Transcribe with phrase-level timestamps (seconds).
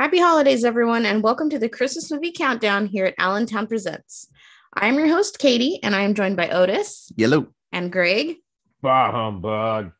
[0.00, 4.28] Happy holidays, everyone, and welcome to the Christmas movie countdown here at Allentown Presents.
[4.72, 7.48] I'm your host, Katie, and I am joined by Otis Yellow.
[7.70, 8.36] and Greg,
[8.80, 9.92] Bah humbug.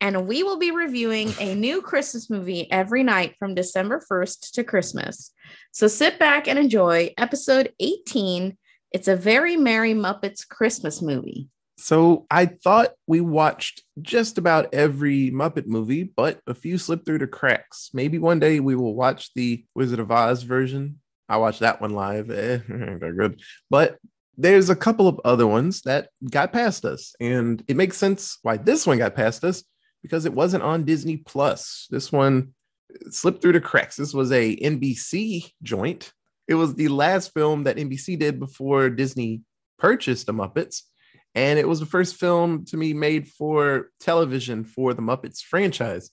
[0.00, 4.62] and we will be reviewing a new Christmas movie every night from December 1st to
[4.62, 5.32] Christmas.
[5.72, 8.56] So sit back and enjoy episode 18.
[8.92, 11.48] It's a very Merry Muppets Christmas movie.
[11.78, 17.18] So I thought we watched just about every Muppet movie, but a few slipped through
[17.18, 17.90] the cracks.
[17.94, 20.98] Maybe one day we will watch the Wizard of Oz version.
[21.28, 22.30] I watched that one live.
[22.30, 23.40] Eh, they're good.
[23.70, 23.98] But
[24.36, 27.14] there's a couple of other ones that got past us.
[27.20, 29.62] And it makes sense why this one got past us
[30.02, 31.86] because it wasn't on Disney Plus.
[31.90, 32.54] This one
[33.10, 33.96] slipped through the cracks.
[33.96, 36.12] This was a NBC joint.
[36.48, 39.42] It was the last film that NBC did before Disney
[39.78, 40.82] purchased the Muppets.
[41.38, 46.10] And it was the first film to be made for television for the Muppets franchise.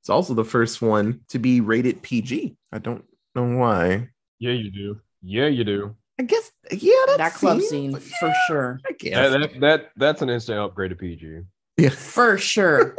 [0.00, 2.56] It's also the first one to be rated PG.
[2.72, 3.04] I don't
[3.36, 4.08] know why.
[4.40, 5.00] Yeah, you do.
[5.22, 5.94] Yeah, you do.
[6.18, 8.80] I guess, yeah, that, That club seems- scene, for sure.
[8.84, 9.32] I guess.
[9.32, 11.42] That, that, that that's an instant upgrade to PG.
[11.76, 11.90] yeah.
[11.90, 12.96] For sure.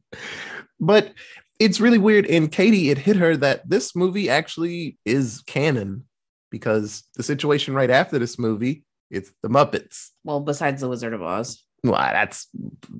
[0.80, 1.12] but
[1.58, 2.24] it's really weird.
[2.24, 6.06] And Katie, it hit her that this movie actually is canon
[6.50, 10.08] because the situation right after this movie, it's the Muppets.
[10.24, 11.62] well, besides The Wizard of Oz.
[11.84, 12.48] Well, that's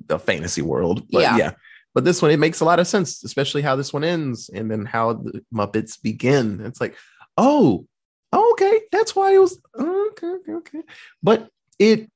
[0.07, 1.05] the fantasy world.
[1.11, 1.37] But Yeah.
[1.37, 1.51] yeah.
[1.95, 4.69] But this one, it makes a lot of sense, especially how this one ends and
[4.69, 6.61] then how the Muppets begin.
[6.63, 6.95] It's like,
[7.35, 7.85] oh,
[8.33, 10.81] okay, that's why it was okay, okay, okay.
[11.23, 12.09] But it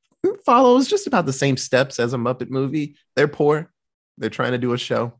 [0.45, 2.95] follows just about the same steps as a Muppet movie.
[3.15, 3.71] They're poor.
[4.17, 5.19] They're trying to do a show.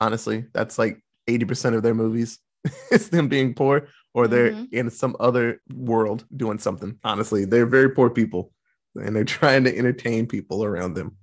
[0.00, 2.38] Honestly, that's like 80% of their movies.
[2.90, 4.68] it's them being poor or they're Mhm.
[4.72, 6.98] in some other world doing something.
[7.04, 8.52] Honestly, they're very poor people
[8.96, 11.16] and they're trying to entertain people around them.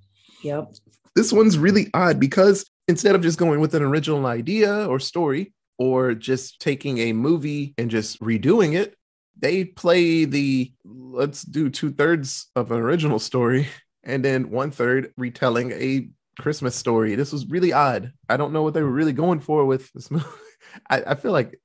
[0.43, 0.73] Yep.
[1.15, 5.53] This one's really odd because instead of just going with an original idea or story
[5.77, 8.95] or just taking a movie and just redoing it,
[9.37, 13.67] they play the let's do two thirds of an original story
[14.03, 16.09] and then one third retelling a
[16.39, 17.15] Christmas story.
[17.15, 18.11] This was really odd.
[18.29, 20.25] I don't know what they were really going for with this movie.
[20.89, 21.59] I, I feel like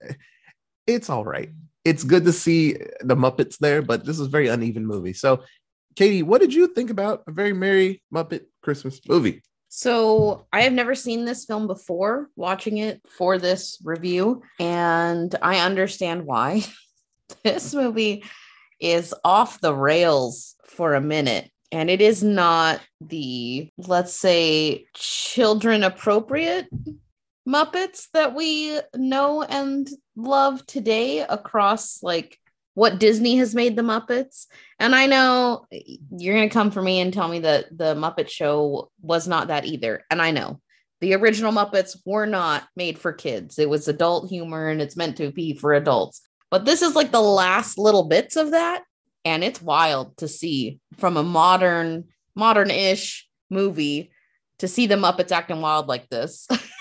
[0.95, 1.51] it's all right.
[1.85, 5.13] It's good to see the Muppets there, but this is a very uneven movie.
[5.13, 5.43] So,
[5.97, 9.43] Katie, what did you think about a very merry Muppet Christmas movie?
[9.69, 15.61] So I have never seen this film before, watching it for this review, and I
[15.61, 16.65] understand why.
[17.45, 18.25] this movie
[18.81, 25.85] is off the rails for a minute, and it is not the, let's say, children
[25.85, 26.67] appropriate
[27.51, 32.39] Muppets that we know and love today across like
[32.75, 34.47] what Disney has made the Muppets.
[34.79, 38.29] And I know you're going to come for me and tell me that the Muppet
[38.31, 40.05] Show was not that either.
[40.11, 40.61] And I know
[41.01, 45.17] the original Muppets were not made for kids, it was adult humor and it's meant
[45.17, 46.21] to be for adults.
[46.51, 48.83] But this is like the last little bits of that.
[49.25, 54.11] And it's wild to see from a modern, modern ish movie
[54.59, 56.47] to see the Muppets acting wild like this.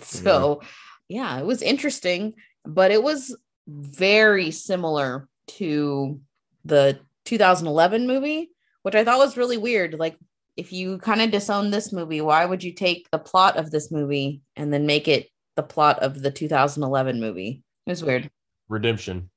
[0.00, 0.62] so,
[1.08, 3.36] yeah, it was interesting, but it was
[3.66, 6.20] very similar to
[6.64, 8.50] the 2011 movie,
[8.82, 9.94] which I thought was really weird.
[9.94, 10.16] Like,
[10.56, 13.90] if you kind of disown this movie, why would you take the plot of this
[13.90, 17.62] movie and then make it the plot of the 2011 movie?
[17.86, 18.30] It was weird.
[18.68, 19.30] Redemption.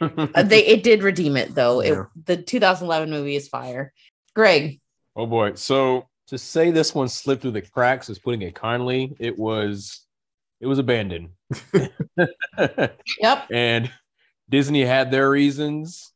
[0.00, 1.80] Uh, they it did redeem it though.
[1.80, 2.04] It, Yeah.
[2.26, 3.92] the 2011 movie is fire.
[4.34, 4.80] Greg,
[5.14, 5.54] oh boy.
[5.54, 9.14] So to say this one slipped through the cracks is putting it kindly.
[9.18, 10.00] It was
[10.60, 11.30] it was abandoned.
[13.20, 13.90] yep, and
[14.48, 16.12] Disney had their reasons,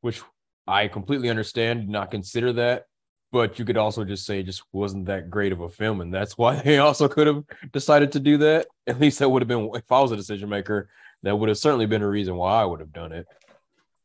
[0.00, 0.22] which
[0.66, 2.86] I completely understand, did not consider that.
[3.32, 6.12] But you could also just say it just wasn't that great of a film, and
[6.12, 8.66] that's why they also could have decided to do that.
[8.86, 10.88] At least that would have been if I was a decision maker,
[11.22, 13.26] that would have certainly been a reason why I would have done it.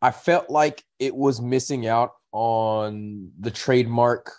[0.02, 4.32] I felt like it was missing out on the trademark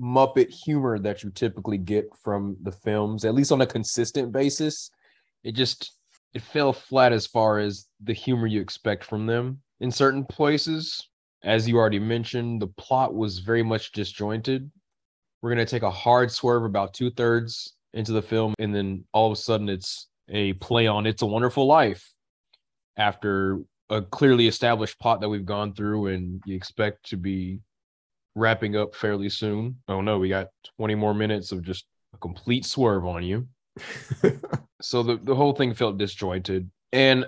[0.00, 4.90] Muppet humor that you typically get from the films, at least on a consistent basis.
[5.44, 5.96] It just
[6.32, 11.08] it fell flat as far as the humor you expect from them in certain places.
[11.42, 14.70] As you already mentioned, the plot was very much disjointed.
[15.42, 19.26] We're to take a hard swerve about two thirds into the film, and then all
[19.26, 22.12] of a sudden it's a play on It's a Wonderful Life
[22.96, 27.58] after a clearly established plot that we've gone through and you expect to be
[28.34, 29.76] wrapping up fairly soon.
[29.88, 30.48] Oh no, we got
[30.78, 33.48] 20 more minutes of just a complete swerve on you.
[34.82, 36.70] So the, the whole thing felt disjointed.
[36.92, 37.26] And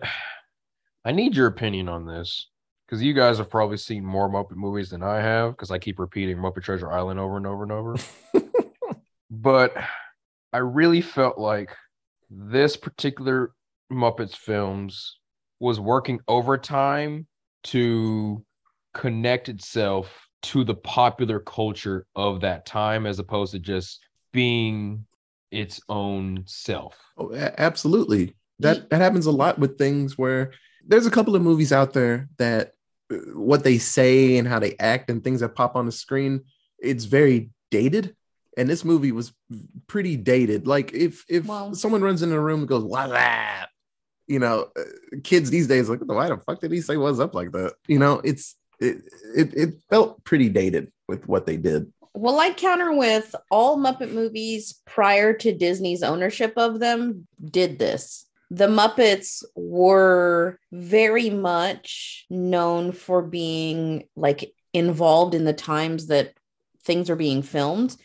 [1.05, 2.49] i need your opinion on this
[2.87, 5.99] because you guys have probably seen more muppet movies than i have because i keep
[5.99, 7.97] repeating muppet treasure island over and over and over.
[9.31, 9.75] But
[10.53, 11.75] i really felt like
[12.31, 13.53] this particular
[13.91, 15.19] Muppets films
[15.59, 17.27] was working overtime
[17.65, 18.45] to
[18.95, 24.01] connect itself to the popular culture of that time as opposed to just
[24.33, 25.05] being
[25.51, 26.97] its own self.
[27.17, 28.35] Oh, a- absolutely.
[28.59, 30.53] That that happens a lot with things where
[30.87, 32.73] there's a couple of movies out there that
[33.13, 36.45] uh, what they say and how they act and things that pop on the screen,
[36.79, 38.15] it's very dated.
[38.57, 39.33] And this movie was
[39.87, 40.67] pretty dated.
[40.67, 43.69] Like if if Well- someone runs into a room and goes, "What's that?"
[44.29, 44.83] You know, uh,
[45.25, 47.75] kids these days like, why the fuck did he say "what's up" like that?
[47.89, 49.03] You know, it's it
[49.35, 51.93] it, it felt pretty dated with what they did.
[52.15, 58.27] Well, I counter with all Muppet movies prior to Disney's ownership of them did this.
[58.51, 66.35] The Muppets were very much known for being like involved in the times that
[66.85, 67.97] things are being filmed.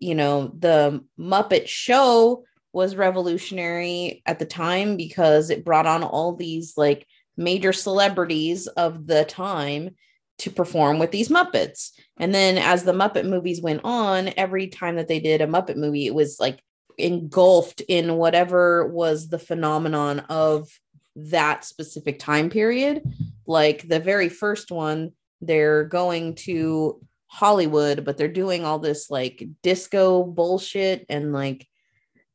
[0.00, 6.34] You know, the Muppet show was revolutionary at the time because it brought on all
[6.34, 7.06] these like
[7.36, 9.94] major celebrities of the time
[10.38, 11.90] to perform with these Muppets.
[12.18, 15.76] And then as the Muppet movies went on, every time that they did a Muppet
[15.76, 16.60] movie, it was like
[16.98, 20.68] engulfed in whatever was the phenomenon of
[21.16, 23.02] that specific time period.
[23.46, 29.42] Like the very first one, they're going to Hollywood, but they're doing all this like
[29.62, 31.66] disco bullshit and like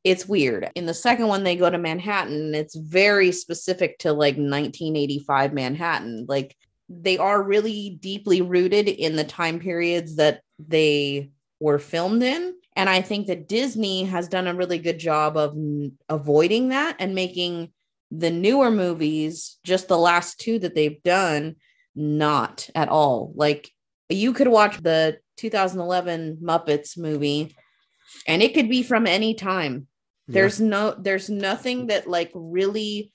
[0.04, 0.72] it's weird.
[0.76, 2.56] In the second one, they go to Manhattan.
[2.56, 6.26] It's very specific to like 1985 Manhattan.
[6.30, 6.56] Like
[6.90, 12.56] they are really deeply rooted in the time periods that they were filmed in.
[12.76, 16.98] And I think that Disney has done a really good job of n- avoiding that
[17.00, 17.72] and making
[18.12, 21.56] the newer movies, just the last two that they've done,
[21.96, 23.34] not at all.
[23.36, 23.70] Like
[24.10, 27.56] you could watch the 2011 Muppets movie
[28.28, 29.88] and it could be from any time.
[30.30, 33.14] There's no, there's nothing that like really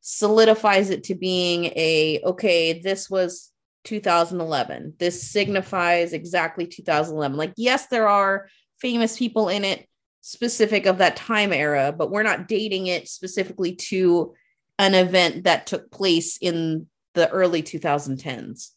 [0.00, 3.52] solidifies it to being a okay this was
[3.84, 8.48] 2011 this signifies exactly 2011 like yes there are
[8.78, 9.86] famous people in it
[10.20, 14.34] specific of that time era but we're not dating it specifically to
[14.78, 18.70] an event that took place in the early 2010s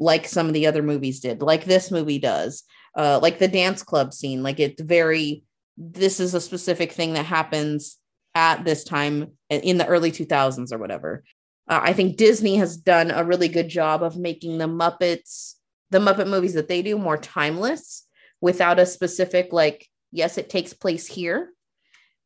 [0.00, 2.64] like some of the other movies did like this movie does
[2.96, 4.42] uh like the dance club scene.
[4.42, 5.44] Like it's very
[5.76, 7.96] this is a specific thing that happens
[8.34, 11.24] at this time in the early 2000s or whatever.
[11.68, 15.54] Uh, I think Disney has done a really good job of making the Muppets,
[15.90, 18.06] the Muppet movies that they do, more timeless
[18.40, 21.50] without a specific, like, yes, it takes place here.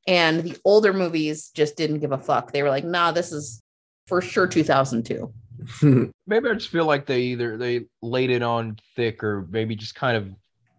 [0.06, 2.52] And the older movies just didn't give a fuck.
[2.52, 3.62] They were like, nah, this is
[4.06, 5.32] for sure 2002.
[6.26, 9.94] Maybe I just feel like they either they laid it on thick or maybe just
[9.94, 10.28] kind of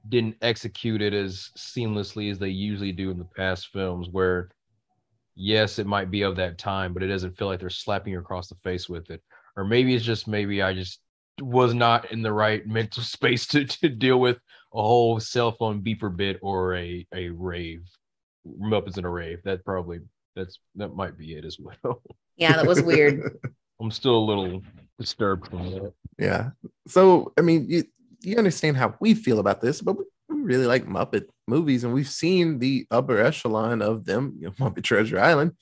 [0.09, 4.49] didn't execute it as seamlessly as they usually do in the past films where
[5.35, 8.19] yes, it might be of that time, but it doesn't feel like they're slapping you
[8.19, 9.21] across the face with it.
[9.55, 10.99] Or maybe it's just maybe I just
[11.41, 14.37] was not in the right mental space to, to deal with
[14.73, 17.87] a whole cell phone beeper bit or a a rave.
[18.45, 19.39] Muppets in a rave.
[19.43, 19.99] That probably
[20.35, 22.01] that's that might be it as well.
[22.35, 23.39] Yeah, that was weird.
[23.81, 24.61] I'm still a little
[24.99, 25.93] disturbed from that.
[26.17, 26.49] Yeah.
[26.87, 27.83] So I mean, you
[28.21, 31.93] you understand how we feel about this, but we we really like Muppet movies, and
[31.93, 34.35] we've seen the upper echelon of them.
[34.39, 35.53] You know, Muppet Treasure Island,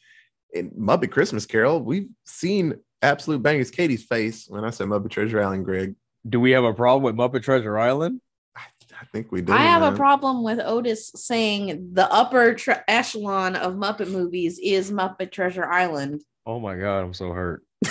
[0.56, 1.82] and Muppet Christmas Carol.
[1.82, 5.66] We've seen absolute bangers Katie's face when I said Muppet Treasure Island.
[5.66, 5.96] Greg,
[6.28, 8.22] Do we have a problem with Muppet Treasure Island?
[8.56, 8.62] I,
[9.02, 9.54] I think we do.
[9.54, 14.92] I have a problem with Otis saying the upper tre- echelon of Muppet movies is
[14.92, 16.22] Muppet Treasure Island.
[16.46, 17.64] Oh my god, I'm so hurt.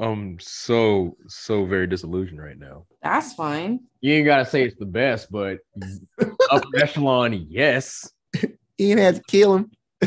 [0.00, 2.86] I'm so so very disillusioned right now.
[3.02, 3.80] That's fine.
[4.00, 5.58] You ain't gotta say it's the best, but
[6.50, 8.10] upper echelon, yes.
[8.80, 9.70] Ian had to kill him.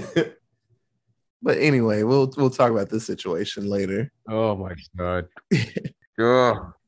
[1.43, 4.11] but anyway, we'll we'll talk about this situation later.
[4.27, 5.27] Oh my god.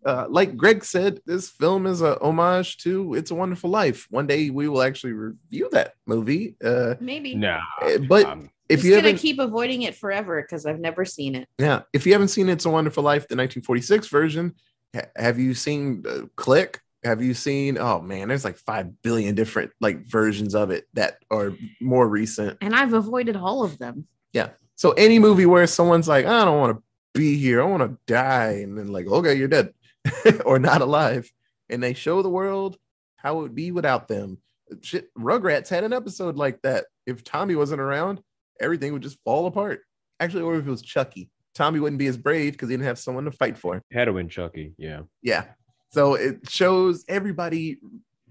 [0.05, 4.27] Uh, like Greg said, this film is a homage to "It's a Wonderful Life." One
[4.27, 6.55] day we will actually review that movie.
[6.63, 7.33] Uh, Maybe.
[7.33, 7.62] Nah.
[7.81, 11.36] Uh, but um, if Just you gonna keep avoiding it forever because I've never seen
[11.36, 11.48] it.
[11.60, 14.55] yeah, if you haven't seen "It's a Wonderful Life," the 1946 version,
[14.93, 16.81] ha- have you seen uh, Click?
[17.03, 17.77] Have you seen?
[17.77, 22.57] Oh man, there's like five billion different like versions of it that are more recent.
[22.62, 24.07] And I've avoided all of them.
[24.34, 24.50] Yeah.
[24.75, 27.98] So any movie where someone's like, I don't want to be here, I want to
[28.12, 29.74] die, and then like, okay, you're dead
[30.45, 31.31] or not alive,
[31.69, 32.77] and they show the world
[33.17, 34.39] how it would be without them.
[34.81, 36.86] Shit, Rugrats had an episode like that.
[37.05, 38.19] If Tommy wasn't around,
[38.59, 39.81] everything would just fall apart.
[40.19, 43.00] Actually, or if it was Chucky, Tommy wouldn't be as brave because he didn't have
[43.00, 43.81] someone to fight for.
[43.91, 45.01] had to win Chucky, yeah.
[45.21, 45.45] Yeah.
[45.89, 47.79] So it shows everybody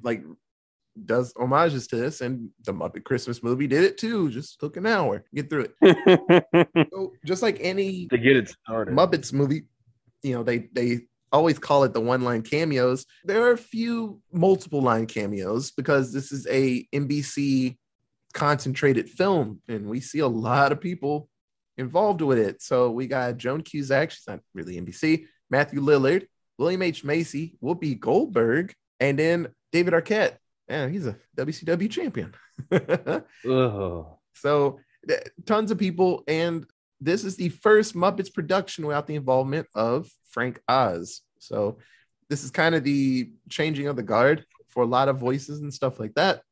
[0.03, 0.23] like
[1.07, 4.31] does homages to this, and the Muppet Christmas movie did it too.
[4.31, 6.89] Just took an hour, get through it.
[6.93, 8.95] so just like any to get it started.
[8.95, 9.65] Muppets movie,
[10.23, 11.01] you know, they they
[11.33, 13.07] always call it the one line cameos.
[13.25, 17.77] There are a few multiple line cameos because this is a NBC
[18.35, 21.29] concentrated film, and we see a lot of people
[21.79, 22.61] involved with it.
[22.61, 26.27] So we got Joan Cusack, she's not really NBC, Matthew Lillard,
[26.59, 27.05] William H.
[27.05, 30.37] Macy, Whoopi Goldberg, and then David Arquette.
[30.69, 32.35] Yeah, he's a WCW champion.
[34.35, 34.81] So
[35.47, 36.67] tons of people, and
[37.01, 41.21] this is the first Muppets production without the involvement of Frank Oz.
[41.39, 41.79] So
[42.29, 45.73] this is kind of the changing of the guard for a lot of voices and
[45.73, 46.43] stuff like that.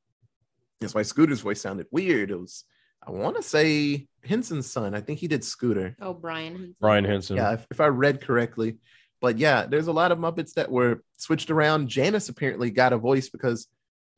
[0.82, 2.30] That's why Scooter's voice sounded weird.
[2.30, 2.64] It was,
[3.06, 4.94] I want to say Henson's son.
[4.94, 5.96] I think he did Scooter.
[6.00, 6.52] Oh, Brian.
[6.52, 6.76] Henson.
[6.80, 7.36] Brian Henson.
[7.36, 8.78] Yeah, if, if I read correctly.
[9.20, 11.88] But yeah, there's a lot of Muppets that were switched around.
[11.88, 13.68] Janice apparently got a voice because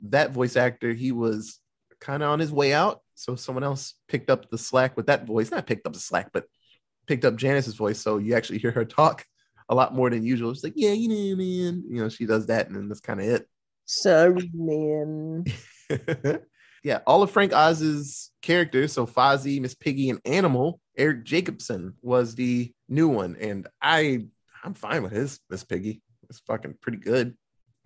[0.01, 1.59] that voice actor, he was
[1.99, 3.01] kind of on his way out.
[3.13, 5.51] So someone else picked up the slack with that voice.
[5.51, 6.45] Not picked up the slack, but
[7.07, 7.99] picked up Janice's voice.
[7.99, 9.25] So you actually hear her talk
[9.69, 10.53] a lot more than usual.
[10.53, 11.83] She's like, yeah, you know, man.
[11.87, 13.47] You know, she does that, and then that's kind of it.
[13.85, 15.45] Sorry, man.
[16.85, 22.35] yeah, all of Frank Oz's characters, so Fozzie, Miss Piggy, and Animal, Eric Jacobson was
[22.35, 24.27] the new one, and I
[24.63, 26.03] I'm fine with his Miss Piggy.
[26.29, 27.35] It's fucking pretty good.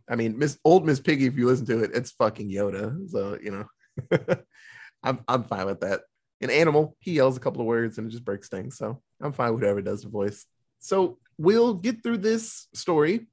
[0.09, 3.09] I mean, Miss old Miss Piggy, if you listen to it, it's fucking Yoda.
[3.09, 3.51] So you
[4.11, 4.17] know,
[5.03, 6.01] I'm I'm fine with that.
[6.41, 8.77] An animal, he yells a couple of words and it just breaks things.
[8.77, 10.45] So I'm fine with whoever does the voice.
[10.79, 13.27] So we'll get through this story.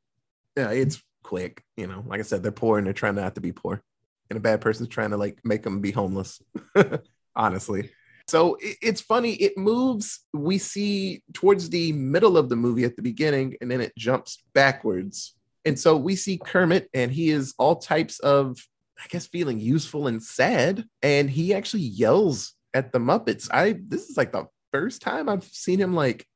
[0.56, 1.64] Yeah, it's quick.
[1.76, 3.82] You know, like I said, they're poor and they're trying not to be poor.
[4.30, 6.40] And a bad person's trying to like make them be homeless.
[7.36, 7.90] Honestly.
[8.28, 9.34] So it- it's funny.
[9.34, 10.20] It moves.
[10.32, 14.42] We see towards the middle of the movie at the beginning, and then it jumps
[14.52, 15.34] backwards.
[15.64, 18.56] And so we see Kermit, and he is all types of,
[18.98, 20.84] I guess, feeling useful and sad.
[21.02, 23.48] And he actually yells at the Muppets.
[23.52, 26.26] I this is like the first time I've seen him like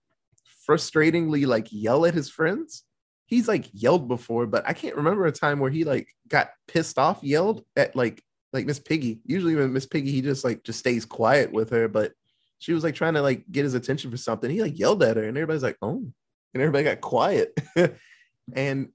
[0.69, 2.85] frustratingly like yell at his friends.
[3.31, 6.99] He's like yelled before, but I can't remember a time where he like got pissed
[6.99, 8.21] off, yelled at like
[8.53, 9.21] like Miss Piggy.
[9.25, 12.13] Usually when Miss Piggy, he just like just stays quiet with her, but
[12.59, 14.51] she was like trying to like get his attention for something.
[14.51, 16.13] He like yelled at her, and everybody's like, "Oh,"
[16.55, 17.57] and everybody got quiet.
[18.53, 18.89] and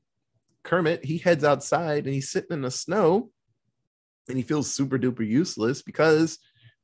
[0.63, 3.31] Kermit, he heads outside and he's sitting in the snow,
[4.27, 6.39] and he feels super duper useless because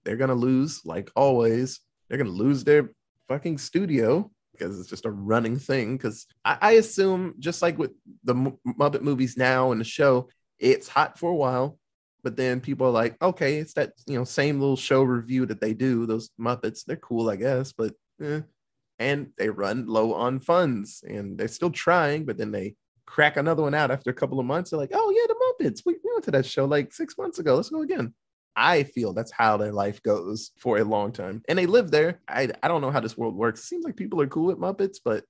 [0.06, 2.92] they're gonna lose, like always, they're gonna lose their
[3.28, 5.98] fucking studio because it's just a running thing.
[5.98, 7.92] Because I, I assume, just like with
[8.24, 10.30] the M- Muppet movies now and the show,
[10.60, 11.80] it's hot for a while,
[12.24, 15.62] but then people are like, okay, it's that you know same little show review that
[15.62, 16.06] they do.
[16.06, 18.42] Those Muppets, they're cool, I guess, but eh.
[19.00, 23.64] and they run low on funds, and they're still trying, but then they crack another
[23.64, 24.70] one out after a couple of months.
[24.70, 27.40] They're like, oh yeah, the Muppets, we, we went to that show like six months
[27.40, 27.56] ago.
[27.56, 28.14] Let's go again.
[28.56, 31.42] I feel that's how their life goes for a long time.
[31.48, 32.20] And they live there.
[32.28, 33.62] I, I don't know how this world works.
[33.62, 35.24] It seems like people are cool with Muppets, but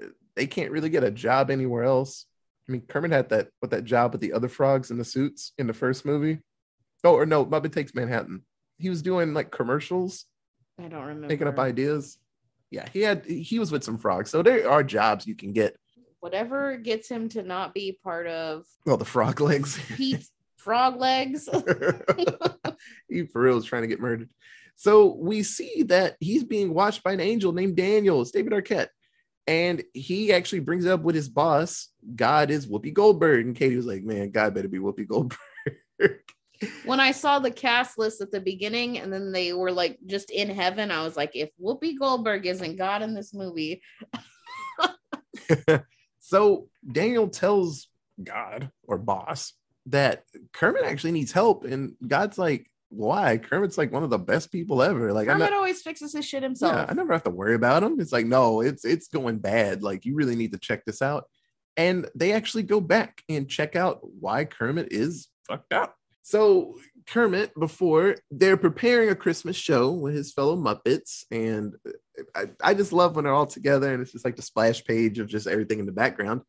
[0.00, 0.06] uh,
[0.36, 2.26] they can't really get a job anywhere else.
[2.68, 5.52] I mean, Kermit had that with that job with the other frogs in the suits
[5.58, 6.40] in the first movie.
[7.04, 8.44] Oh, or no, Muppet Takes Manhattan.
[8.78, 10.26] He was doing like commercials,
[10.78, 11.28] I don't remember.
[11.28, 12.18] making up ideas.
[12.70, 14.30] Yeah, he had he was with some frogs.
[14.30, 15.76] So there are jobs you can get.
[16.20, 19.80] Whatever gets him to not be part of well the frog legs.
[20.62, 21.48] Frog Legs.
[23.08, 24.28] he for real is trying to get murdered.
[24.76, 28.20] So we see that he's being watched by an angel named Daniel.
[28.22, 28.88] It's David Arquette.
[29.46, 31.88] And he actually brings it up with his boss.
[32.14, 33.46] God is Whoopi Goldberg.
[33.46, 35.38] And Katie was like, man, God better be Whoopi Goldberg.
[36.84, 40.30] when I saw the cast list at the beginning and then they were like just
[40.30, 43.82] in heaven, I was like, if Whoopi Goldberg isn't God in this movie,
[46.20, 47.88] so Daniel tells
[48.22, 49.54] God or boss
[49.86, 51.64] that Kermit actually needs help.
[51.64, 53.38] And God's like, why?
[53.38, 55.12] Kermit's like one of the best people ever.
[55.12, 56.74] Like, Kermit not, always fixes his shit himself.
[56.74, 57.98] Yeah, I never have to worry about him.
[58.00, 59.82] It's like, no, it's it's going bad.
[59.82, 61.24] Like, you really need to check this out.
[61.76, 65.96] And they actually go back and check out why Kermit is fucked up.
[66.22, 66.76] So
[67.08, 71.74] Kermit, before they're preparing a Christmas show with his fellow Muppets, and
[72.34, 75.18] I, I just love when they're all together, and it's just like the splash page
[75.18, 76.42] of just everything in the background.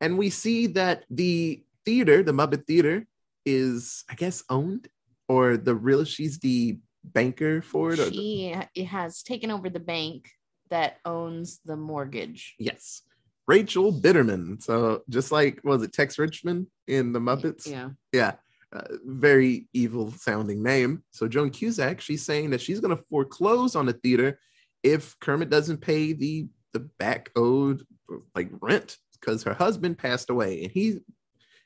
[0.00, 3.06] And we see that the theater, the Muppet Theater,
[3.46, 4.88] is I guess owned,
[5.28, 7.98] or the real she's the banker for it.
[7.98, 10.30] Or she it has taken over the bank
[10.70, 12.54] that owns the mortgage.
[12.58, 13.02] Yes.
[13.46, 14.62] Rachel Bitterman.
[14.62, 17.68] So just like was it Tex Richman in the Muppets?
[17.68, 17.90] Yeah.
[18.12, 18.32] Yeah.
[18.72, 21.04] Uh, very evil sounding name.
[21.12, 24.40] So Joan Cusack, she's saying that she's going to foreclose on the theater
[24.82, 27.86] if Kermit doesn't pay the the back owed
[28.34, 30.98] like rent because her husband passed away and he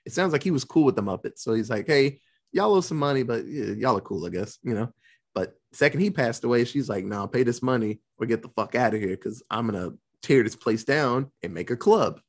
[0.08, 1.40] it sounds like he was cool with the Muppets.
[1.40, 4.58] So he's like, hey, y'all owe some money, but yeah, y'all are cool, I guess,
[4.62, 4.90] you know.
[5.34, 8.74] But second he passed away, she's like, nah, pay this money or get the fuck
[8.74, 9.90] out of here because I'm gonna
[10.22, 12.22] tear this place down and make a club.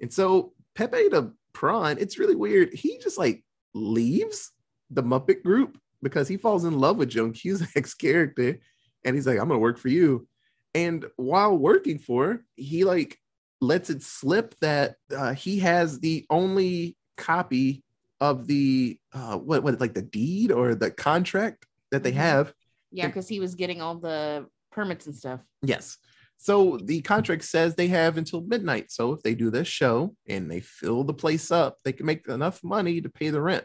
[0.00, 2.74] And so Pepe the Prawn, it's really weird.
[2.74, 4.50] He just like leaves
[4.90, 8.58] the Muppet group because he falls in love with Joan Cusack's character.
[9.04, 10.26] And he's like, I'm gonna work for you.
[10.74, 13.16] And while working for her, he like
[13.60, 17.82] lets it slip that uh, he has the only copy
[18.20, 22.16] of the uh, what what like the deed or the contract that they Mhm.
[22.16, 22.54] have.
[22.90, 25.40] Yeah, because he was getting all the permits and stuff.
[25.62, 25.98] Yes.
[26.36, 28.90] So the contract says they have until midnight.
[28.90, 32.26] So if they do this show and they fill the place up, they can make
[32.28, 33.64] enough money to pay the rent.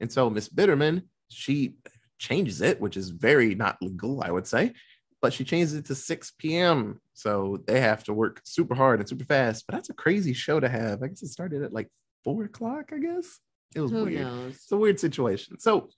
[0.00, 1.76] And so Miss Bitterman, she
[2.18, 4.72] changes it, which is very not legal, I would say,
[5.20, 7.00] but she changes it to 6 p.m.
[7.12, 9.64] So they have to work super hard and super fast.
[9.66, 11.02] But that's a crazy show to have.
[11.02, 11.88] I guess it started at like
[12.26, 13.38] four o'clock, I guess.
[13.76, 14.22] It was Who weird.
[14.22, 14.54] knows?
[14.54, 15.60] It's a weird situation.
[15.60, 15.90] So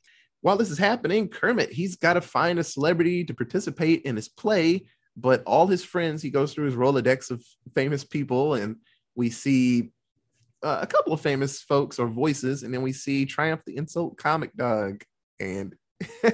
[0.42, 4.28] while this is happening, Kermit, he's got to find a celebrity to participate in his
[4.28, 4.84] play,
[5.16, 7.42] but all his friends, he goes through his Rolodex of
[7.74, 8.76] famous people, and
[9.14, 9.90] we see
[10.62, 14.18] uh, a couple of famous folks or voices, and then we see Triumph the Insult
[14.18, 15.02] Comic Dog.
[15.40, 15.74] And,
[16.22, 16.32] you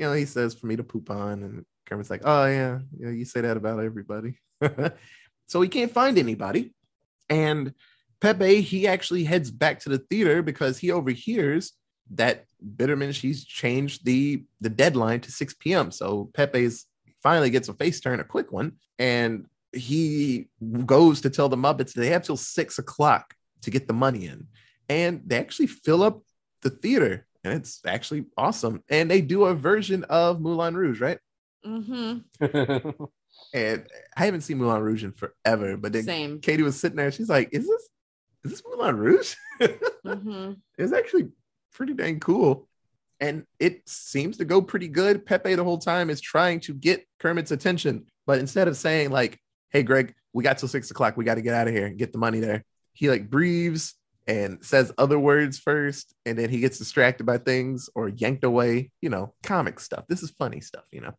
[0.00, 3.24] know, he says for me to poop on, and Kermit's like, oh, yeah, yeah, you
[3.24, 4.34] say that about everybody.
[5.46, 6.74] so he can't find anybody.
[7.30, 7.72] And
[8.20, 11.72] Pepe, he actually heads back to the theater because he overhears
[12.10, 12.44] that
[12.76, 15.90] Bitterman she's changed the the deadline to 6 p.m.
[15.90, 16.86] So Pepe's
[17.22, 20.48] finally gets a face turn, a quick one, and he
[20.86, 24.46] goes to tell the Muppets they have till six o'clock to get the money in,
[24.88, 26.22] and they actually fill up
[26.62, 28.82] the theater, and it's actually awesome.
[28.88, 31.18] And they do a version of Moulin Rouge, right?
[31.66, 33.04] Mm-hmm.
[33.54, 36.40] And I haven't seen Moulin Rouge in forever, but then Same.
[36.40, 37.88] Katie was sitting there, she's like, "Is this
[38.44, 39.34] is this Moulin Rouge?"
[40.06, 40.52] Mm-hmm.
[40.78, 41.28] it's actually
[41.72, 42.66] pretty dang cool.
[43.20, 45.26] And it seems to go pretty good.
[45.26, 49.38] Pepe the whole time is trying to get Kermit's attention, but instead of saying like,
[49.70, 51.98] "Hey Greg, we got till six o'clock, we got to get out of here and
[51.98, 53.94] get the money there," he like breathes
[54.28, 58.90] and says other words first, and then he gets distracted by things or yanked away.
[59.02, 60.04] You know, comic stuff.
[60.08, 60.84] This is funny stuff.
[60.92, 61.14] You know,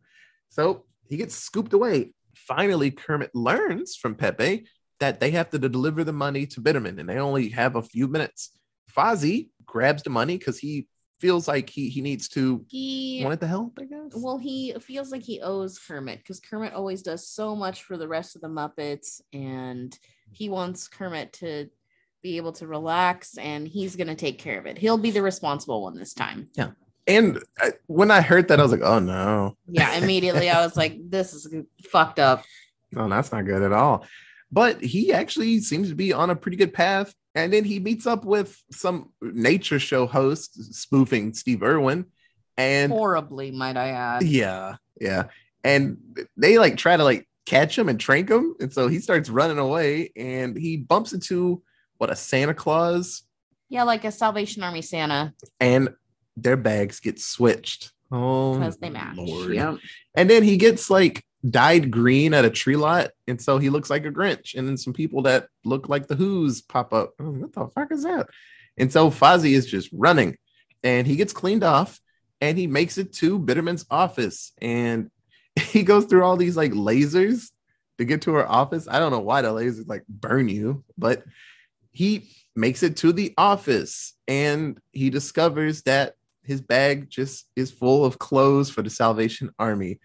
[0.48, 2.14] so he gets scooped away.
[2.34, 4.66] Finally, Kermit learns from Pepe
[5.00, 8.06] that they have to deliver the money to Bitterman, and they only have a few
[8.06, 8.50] minutes.
[8.94, 10.86] Fozzie grabs the money because he
[11.18, 14.12] feels like he he needs to He wanted to help, I guess.
[14.14, 18.08] well, he feels like he owes Kermit because Kermit always does so much for the
[18.08, 19.96] rest of the Muppets, and
[20.32, 21.68] he wants Kermit to
[22.22, 24.78] be able to relax, and he's gonna take care of it.
[24.78, 26.48] He'll be the responsible one this time.
[26.54, 26.70] Yeah.
[27.06, 30.76] And I, when I heard that, I was like, oh no, Yeah, immediately I was
[30.76, 31.52] like, "This is
[31.90, 32.44] fucked up."
[32.92, 34.04] no, that's not good at all.
[34.52, 37.14] But he actually seems to be on a pretty good path.
[37.34, 42.06] And then he meets up with some nature show host spoofing Steve Irwin.
[42.56, 44.22] And Horribly, might I add.
[44.24, 45.24] Yeah, yeah.
[45.62, 45.98] And
[46.36, 48.54] they like try to like catch him and trank him.
[48.60, 51.62] And so he starts running away and he bumps into
[51.98, 53.22] what a Santa Claus
[53.68, 55.90] Yeah, like a Salvation Army Santa and
[56.36, 57.92] their bags get switched.
[58.10, 59.16] Oh, because they match.
[59.16, 59.54] Lord.
[59.54, 59.78] Yep.
[60.14, 63.10] And then he gets like dyed green at a tree lot.
[63.26, 64.54] And so he looks like a Grinch.
[64.54, 67.14] And then some people that look like the Who's pop up.
[67.18, 68.28] What the fuck is that?
[68.76, 70.36] And so Fozzie is just running
[70.82, 72.00] and he gets cleaned off
[72.40, 74.52] and he makes it to Bitterman's office.
[74.60, 75.10] And
[75.56, 77.50] he goes through all these like lasers
[77.98, 78.88] to get to her office.
[78.88, 81.24] I don't know why the lasers like burn you, but
[81.92, 88.04] he makes it to the office and he discovers that his bag just is full
[88.04, 89.98] of clothes for the Salvation Army.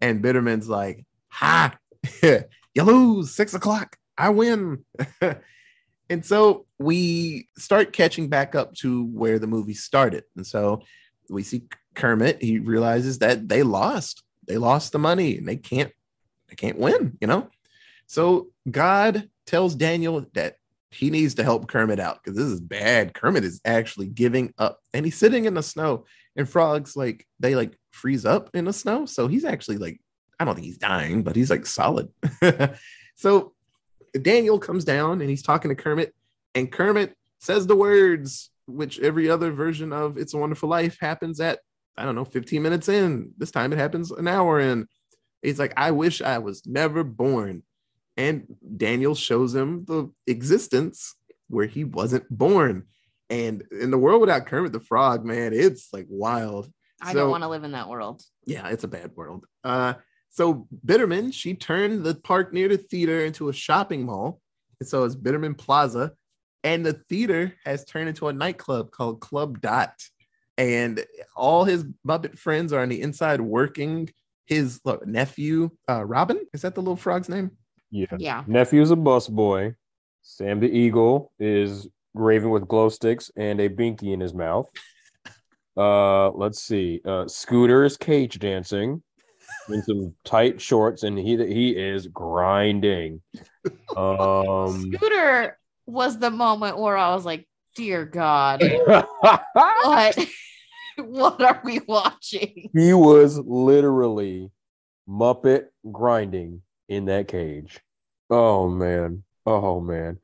[0.00, 1.76] And Bitterman's like, ha,
[2.22, 3.96] you lose six o'clock.
[4.16, 4.84] I win.
[6.10, 10.24] and so we start catching back up to where the movie started.
[10.36, 10.82] And so
[11.28, 14.22] we see Kermit, he realizes that they lost.
[14.46, 15.92] They lost the money and they can't,
[16.48, 17.48] they can't win, you know?
[18.06, 20.56] So God tells Daniel that
[20.90, 23.14] he needs to help Kermit out because this is bad.
[23.14, 26.04] Kermit is actually giving up and he's sitting in the snow
[26.36, 29.06] and frogs like they like freeze up in the snow.
[29.06, 30.00] So he's actually like,
[30.38, 32.08] I don't think he's dying, but he's like solid.
[33.16, 33.52] so
[34.20, 36.14] Daniel comes down and he's talking to Kermit,
[36.54, 41.40] and Kermit says the words, which every other version of It's a Wonderful Life happens
[41.40, 41.60] at,
[41.96, 43.32] I don't know, 15 minutes in.
[43.36, 44.86] This time it happens an hour in.
[45.42, 47.62] He's like, I wish I was never born.
[48.16, 51.14] And Daniel shows him the existence
[51.48, 52.84] where he wasn't born.
[53.28, 56.70] And in the world without Kermit the Frog, man, it's like wild.
[57.04, 58.22] I So- don't want to live in that world.
[58.46, 59.46] yeah, it's a bad world.
[59.62, 59.94] Uh,
[60.30, 64.40] so Bitterman, she turned the park near the theater into a shopping mall.
[64.80, 66.12] And so it's Bitterman Plaza.
[66.64, 69.92] And the theater has turned into a nightclub called Club Dot.
[70.56, 71.04] And
[71.36, 74.10] all his Muppet friends are on the inside working.
[74.46, 77.52] His look, nephew, uh, Robin, is that the little frog's name?
[77.90, 78.06] Yeah.
[78.18, 78.44] Yeah.
[78.46, 79.74] Nephew's a busboy.
[80.22, 84.68] Sam the Eagle is raving with glow sticks and a binky in his mouth.
[85.76, 87.00] Uh, let's see.
[87.04, 89.02] Uh, Scooter is cage dancing
[89.68, 93.22] in some tight shorts, and he he is grinding.
[93.96, 98.62] Um, Scooter was the moment where I was like, dear God,
[99.22, 100.18] what
[100.96, 102.70] what are we watching?
[102.74, 104.50] he was literally
[105.08, 107.80] Muppet grinding in that cage.
[108.30, 109.22] Oh man.
[109.46, 110.18] Oh man.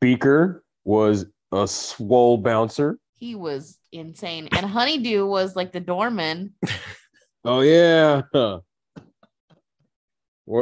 [0.00, 2.98] Beaker was a swole bouncer.
[3.24, 4.50] He was insane.
[4.52, 6.52] And Honeydew was like the doorman.
[7.46, 8.22] Oh yeah.
[8.32, 8.62] What,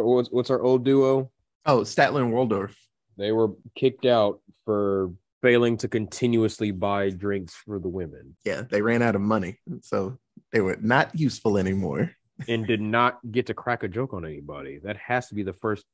[0.05, 1.31] what's what's our old duo?
[1.64, 2.77] Oh, Statler and Waldorf.
[3.16, 8.83] They were kicked out for failing to continuously buy drinks for the women Yeah, they
[8.83, 9.61] ran out of money.
[9.83, 10.18] So
[10.53, 12.11] they were not useful anymore.
[12.48, 14.81] and did not get to crack a joke on anybody.
[14.83, 15.85] That has to be the first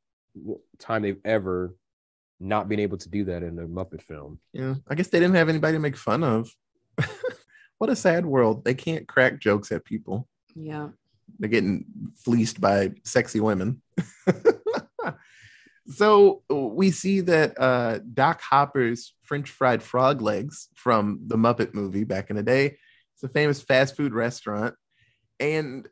[0.78, 1.74] time they've ever
[2.40, 4.38] not being able to do that in a Muppet film.
[4.52, 6.50] Yeah, I guess they didn't have anybody to make fun of.
[7.78, 8.64] what a sad world.
[8.64, 10.28] They can't crack jokes at people.
[10.54, 10.88] Yeah.
[11.38, 11.84] They're getting
[12.24, 13.82] fleeced by sexy women.
[15.88, 22.04] so we see that uh, Doc Hopper's French fried frog legs from the Muppet movie
[22.04, 22.78] back in the day.
[23.14, 24.74] It's a famous fast food restaurant.
[25.38, 25.88] And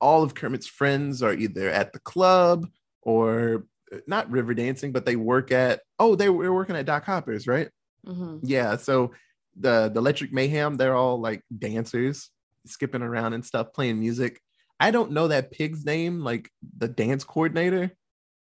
[0.00, 2.66] all of Kermit's friends are either at the club
[3.02, 3.66] or
[4.06, 7.68] not river dancing, but they work at, oh, they were working at Doc Hopper's, right?
[8.06, 8.40] Mhm.
[8.42, 8.76] Yeah.
[8.76, 9.12] So
[9.56, 12.30] the the Electric Mayhem, they're all like dancers,
[12.66, 14.40] skipping around and stuff, playing music.
[14.80, 17.92] I don't know that pig's name, like the dance coordinator,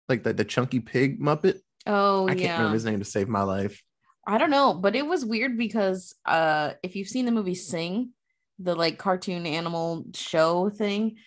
[0.07, 1.59] like the, the chunky pig Muppet.
[1.85, 2.57] Oh I can't yeah.
[2.57, 3.81] remember his name to save my life.
[4.25, 8.11] I don't know, but it was weird because uh if you've seen the movie Sing,
[8.59, 11.17] the like cartoon animal show thing,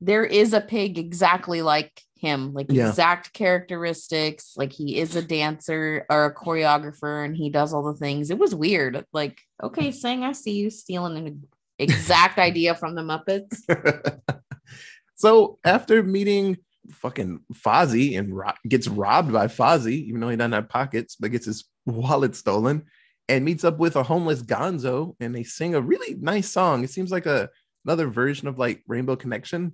[0.00, 2.88] there is a pig exactly like him, like Yeah.
[2.88, 7.98] exact characteristics, like he is a dancer or a choreographer and he does all the
[7.98, 8.30] things.
[8.30, 9.04] It was weird.
[9.12, 11.42] Like, okay, Sing, I see you stealing an
[11.78, 13.58] exact idea from the Muppets.
[15.14, 16.58] so after meeting
[16.90, 21.30] fucking Fozzie and ro- gets robbed by Fozzie, even though he doesn't have pockets, but
[21.30, 22.84] gets his wallet stolen,
[23.28, 26.84] and meets up with a homeless Gonzo, and they sing a really nice song.
[26.84, 27.48] It seems like a
[27.86, 29.72] another version of like Rainbow Connection,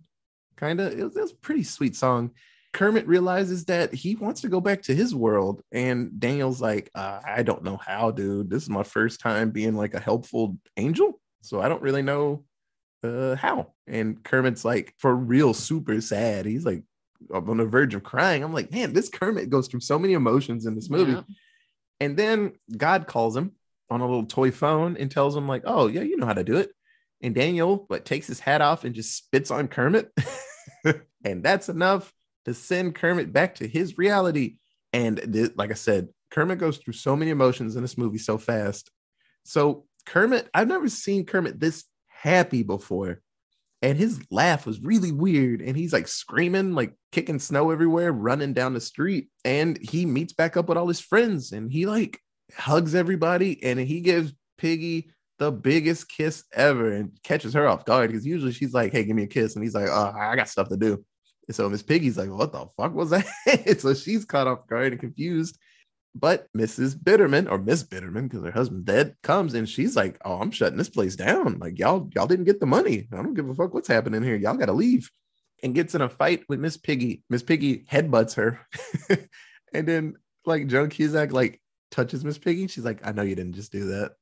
[0.60, 0.92] kind of.
[0.92, 2.30] It, was- it was a pretty sweet song.
[2.72, 7.20] Kermit realizes that he wants to go back to his world, and Daniel's like, uh,
[7.26, 8.48] "I don't know how, dude.
[8.50, 12.44] This is my first time being like a helpful angel, so I don't really know
[13.02, 16.82] uh how and kermit's like for real super sad he's like
[17.32, 20.66] on the verge of crying i'm like man this kermit goes through so many emotions
[20.66, 21.22] in this movie Yeah.
[21.98, 23.52] and then god calls him
[23.88, 26.44] on a little toy phone and tells him like oh yeah you know how to
[26.44, 26.72] do it
[27.22, 30.12] and daniel but takes his hat off and just spits on kermit
[31.24, 32.12] and that's enough
[32.44, 34.56] to send kermit back to his reality.
[34.92, 38.38] And th- like i said kermit goes through so many emotions in this movie so
[38.38, 38.90] fast.
[39.44, 43.20] So kermit i've never seen kermit this happy before.
[43.82, 45.62] And his laugh was really weird.
[45.62, 49.28] And he's like screaming like kicking snow everywhere running down the street.
[49.44, 51.52] And he meets back up with all his friends.
[51.52, 52.20] And he like
[52.54, 53.62] hugs everybody.
[53.62, 58.10] And he gives piggy the biggest kiss ever and catches her off guard.
[58.10, 59.54] Because usually she's like hey give me a kiss.
[59.54, 61.02] And he's like oh i got stuff to do
[61.50, 63.26] so miss piggy's like what the fuck was that
[63.78, 65.58] so she's caught off guard and confused
[66.14, 66.96] but Mrs.
[66.96, 70.78] Bitterman or Miss Bitterman, because her husband's dead, comes and she's like, "Oh, I'm shutting
[70.78, 71.58] this place down.
[71.58, 73.08] Like y'all, y'all didn't get the money.
[73.12, 74.36] I don't give a fuck what's happening here.
[74.36, 75.10] Y'all got to leave."
[75.62, 77.22] And gets in a fight with Miss Piggy.
[77.28, 78.60] Miss Piggy headbutts her,
[79.74, 81.60] and then like Joan Cusack like
[81.90, 82.66] touches Miss Piggy.
[82.66, 84.12] She's like, "I know you didn't just do that,"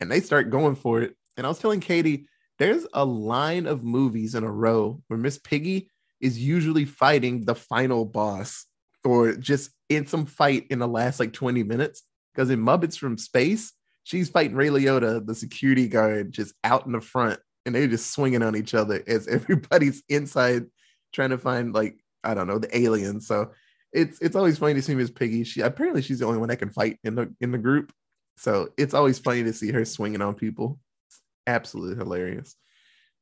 [0.00, 1.16] and they start going for it.
[1.36, 2.26] And I was telling Katie,
[2.58, 5.88] there's a line of movies in a row where Miss Piggy
[6.22, 8.66] is usually fighting the final boss
[9.04, 12.02] or just in some fight in the last like 20 minutes.
[12.32, 13.72] Because in Muppets from Space,
[14.04, 18.12] she's fighting Ray Liotta, the security guard, just out in the front, and they're just
[18.12, 20.66] swinging on each other as everybody's inside
[21.12, 23.26] trying to find like I don't know the aliens.
[23.26, 23.50] So
[23.92, 25.44] it's it's always funny to see Miss Piggy.
[25.44, 27.92] She apparently she's the only one that can fight in the in the group.
[28.38, 30.78] So it's always funny to see her swinging on people.
[31.08, 32.56] It's absolutely hilarious.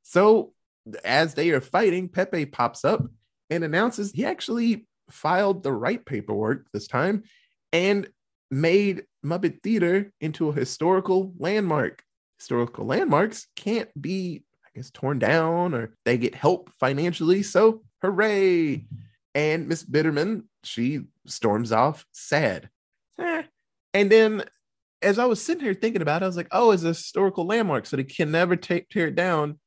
[0.03, 0.53] So
[1.05, 3.05] as they are fighting, Pepe pops up
[3.49, 7.25] and announces he actually filed the right paperwork this time
[7.73, 8.09] and
[8.51, 12.03] made Muppet Theater into a historical landmark.
[12.39, 17.43] Historical landmarks can't be, I guess, torn down or they get help financially.
[17.43, 18.87] So, hooray!
[19.35, 22.71] And Miss Bitterman, she storms off sad.
[23.19, 23.43] Eh,
[23.95, 24.45] And then
[25.03, 27.47] as I was sitting here thinking about it, I was like, oh, it's a historical
[27.47, 29.59] landmark, so they can never take tear it down.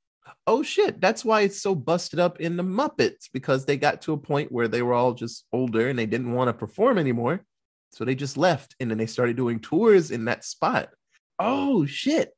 [0.47, 4.13] Oh shit, that's why it's so busted up in the Muppets because they got to
[4.13, 7.45] a point where they were all just older and they didn't want to perform anymore.
[7.91, 10.89] So they just left and then they started doing tours in that spot.
[11.39, 12.33] Oh shit.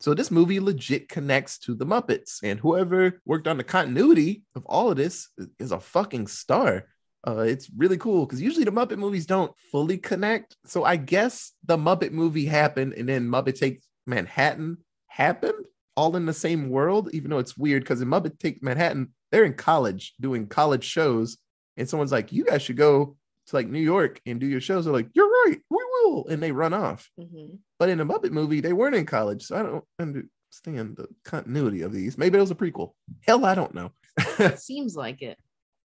[0.00, 4.64] So this movie legit connects to the Muppets, and whoever worked on the continuity of
[4.66, 6.84] all of this is- a fucking star.
[7.26, 10.56] Uh, it's really cool because usually the Muppet movies don't fully connect.
[10.66, 15.64] So I guess the Muppet movie happened, and then Muppet Takes Manhattan happened
[15.96, 17.10] all in the same world.
[17.12, 21.38] Even though it's weird because in Muppet Take Manhattan, they're in college doing college shows,
[21.76, 24.84] and someone's like, "You guys should go to like New York and do your shows."
[24.84, 27.10] They're like, "You're right, we will," and they run off.
[27.18, 27.58] Mhm.
[27.78, 31.82] But in the Muppet movie, they weren't in college, so I don't understand the continuity
[31.82, 32.16] of these.
[32.18, 32.92] Maybe it was a prequel.
[33.26, 33.92] Hell, I don't know.
[34.56, 35.38] Seems like it.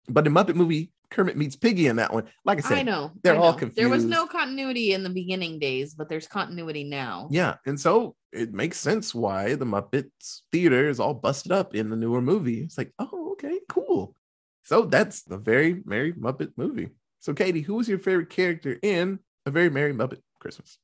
[0.08, 2.26] but the Muppet movie, Kermit meets Piggy in that one.
[2.46, 3.12] Like I said, I know.
[3.24, 3.78] they're I all confused.
[3.78, 7.28] There was no continuity in the beginning days, but there's continuity now.
[7.32, 11.90] yeah, and so it makes sense why the Muppets theater is all busted up in
[11.90, 12.62] the newer movie.
[12.62, 14.16] It's like, oh, okay, cool.
[14.64, 16.90] So that's the very Merry Muppet movie.
[17.20, 20.78] So, Katie, who was your favorite character in A Very Merry Muppet Christmas?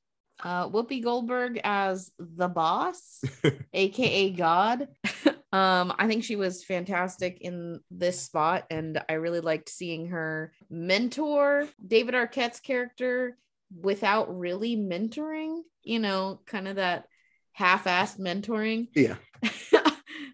[0.43, 3.23] Uh, Whoopi Goldberg as the boss,
[3.73, 4.87] aka God.
[5.55, 10.51] um, I think she was fantastic in this spot, and I really liked seeing her
[10.69, 13.37] mentor David Arquette's character
[13.73, 15.61] without really mentoring.
[15.83, 17.05] You know, kind of that
[17.53, 18.89] half-assed mentoring.
[18.95, 19.15] Yeah.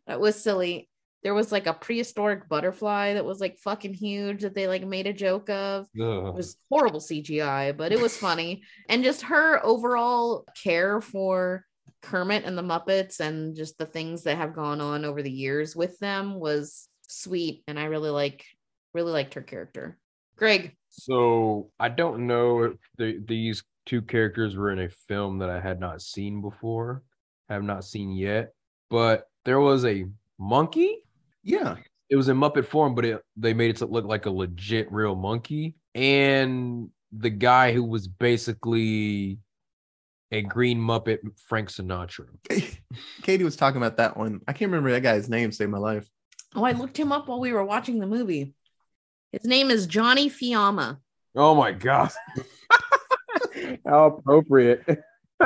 [0.07, 0.89] that was silly.
[1.21, 5.05] There was like a prehistoric butterfly that was like fucking huge that they like made
[5.05, 5.85] a joke of.
[6.29, 8.63] It was horrible CGI, but it was funny.
[8.89, 11.63] and just her overall care for
[12.01, 15.75] Kermit and the Muppets and just the things that have gone on over the years
[15.75, 17.63] with them was sweet.
[17.67, 18.45] And I really like,
[18.93, 19.97] really liked her character.
[20.35, 25.49] Greg, So I don't know if the, these two characters were in a film that
[25.49, 27.03] I had not seen before,
[27.49, 28.53] have not seen yet,
[28.89, 30.05] but there was a
[30.39, 31.03] monkey.
[31.43, 31.75] Yeah.
[32.09, 34.91] It was in Muppet form, but it, they made it to look like a legit
[34.91, 35.75] real monkey.
[35.95, 39.37] And the guy who was basically
[40.31, 42.27] a green Muppet, Frank Sinatra.
[43.21, 44.41] Katie was talking about that one.
[44.47, 46.09] I can't remember that guy's name, saved my life.
[46.55, 48.53] oh, I looked him up while we were watching the movie.
[49.31, 50.97] His name is Johnny Fiamma.
[51.35, 52.11] Oh my god.
[53.85, 54.85] How appropriate.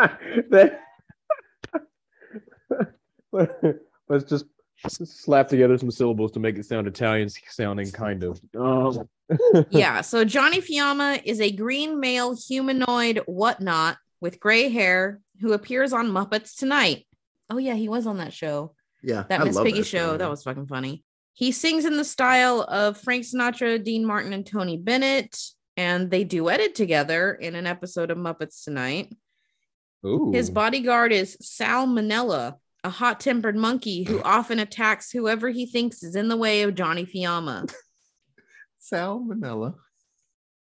[3.32, 4.45] Let's just
[4.88, 8.41] slap together some syllables to make it sound Italian sounding kind of.
[8.58, 9.08] Um,
[9.69, 15.93] yeah, so Johnny Fiamma is a green male humanoid whatnot with gray hair who appears
[15.93, 17.06] on Muppets Tonight.
[17.49, 18.73] Oh, yeah, he was on that show.
[19.04, 19.23] Yeah.
[19.30, 20.17] that I Miss love Piggy that show.
[20.17, 21.04] That was fucking funny.
[21.34, 25.38] He sings in the style of Frank Sinatra, Dean Martin, and Tony Bennett,
[25.78, 29.13] and they duetted together in an episode of Muppets Tonight.
[30.06, 30.32] Ooh.
[30.34, 36.04] His bodyguard is Sal Minella, a hot tempered monkey who often attacks whoever he thinks
[36.04, 37.71] is in the way of Johnny Fiamma.
[38.93, 39.75] Salmonella.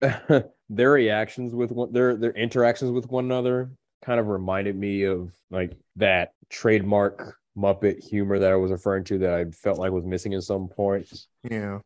[0.71, 3.69] their reactions with one their their interactions with one another
[4.03, 9.17] kind of reminded me of like that trademark Muppet humor that I was referring to
[9.19, 11.27] that I felt like was missing at some points.
[11.43, 11.79] Yeah.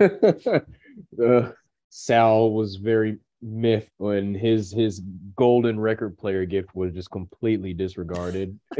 [0.00, 1.50] uh,
[1.90, 5.00] Sal was very myth when his his
[5.34, 8.58] golden record player gift was just completely disregarded.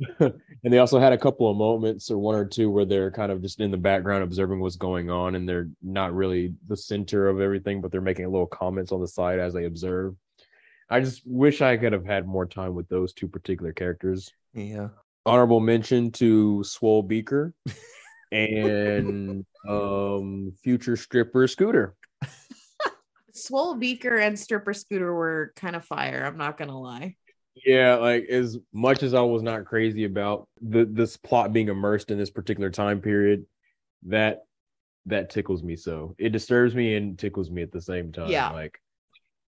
[0.20, 0.32] and
[0.72, 3.40] they also had a couple of moments or one or two where they're kind of
[3.42, 7.40] just in the background observing what's going on and they're not really the center of
[7.40, 10.14] everything but they're making little comments on the side as they observe.
[10.88, 14.88] I just wish I could have had more time with those two particular characters Yeah.
[15.24, 17.54] honorable mention to Swole Beaker
[18.32, 21.94] and um future stripper Scooter.
[23.32, 26.24] Swole Beaker and Stripper Scooter were kind of fire.
[26.24, 27.16] I'm not gonna lie.
[27.64, 32.10] Yeah, like as much as I was not crazy about the this plot being immersed
[32.10, 33.46] in this particular time period,
[34.04, 34.40] that
[35.06, 36.14] that tickles me so.
[36.18, 38.28] It disturbs me and tickles me at the same time.
[38.28, 38.50] Yeah.
[38.50, 38.78] Like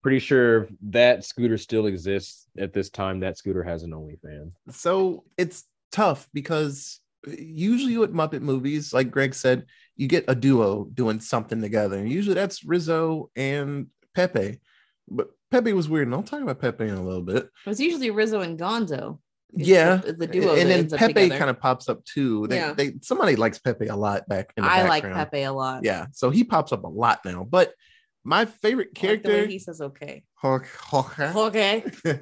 [0.02, 4.52] pretty sure that scooter still exists at this time, that scooter has an OnlyFans.
[4.70, 9.64] So it's tough because usually with Muppet movies, like Greg said,
[9.96, 11.96] you get a duo doing something together.
[11.96, 14.60] And usually that's Rizzo and Pepe.
[15.08, 17.44] But Pepe was weird, and I'll talk about Pepe in a little bit.
[17.44, 19.18] It was usually Rizzo and Gonzo.
[19.52, 20.54] Yeah, the, the duo.
[20.54, 22.46] and then Pepe kind of pops up too.
[22.48, 22.72] They, Yeah.
[22.72, 24.74] they somebody likes Pepe a lot back in the day.
[24.74, 25.04] I like.
[25.04, 25.84] Pepe a lot.
[25.84, 27.44] Yeah, so he pops up a lot now.
[27.44, 27.72] But
[28.24, 30.24] my favorite I like character, he says okay.
[30.44, 31.32] okay.
[31.32, 31.84] Okay.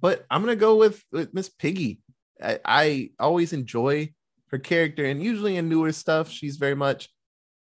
[0.00, 2.00] but I'm gonna go with, with Miss Piggy.
[2.42, 4.12] I, I always enjoy
[4.46, 7.08] her character, and usually in newer stuff, she's very much,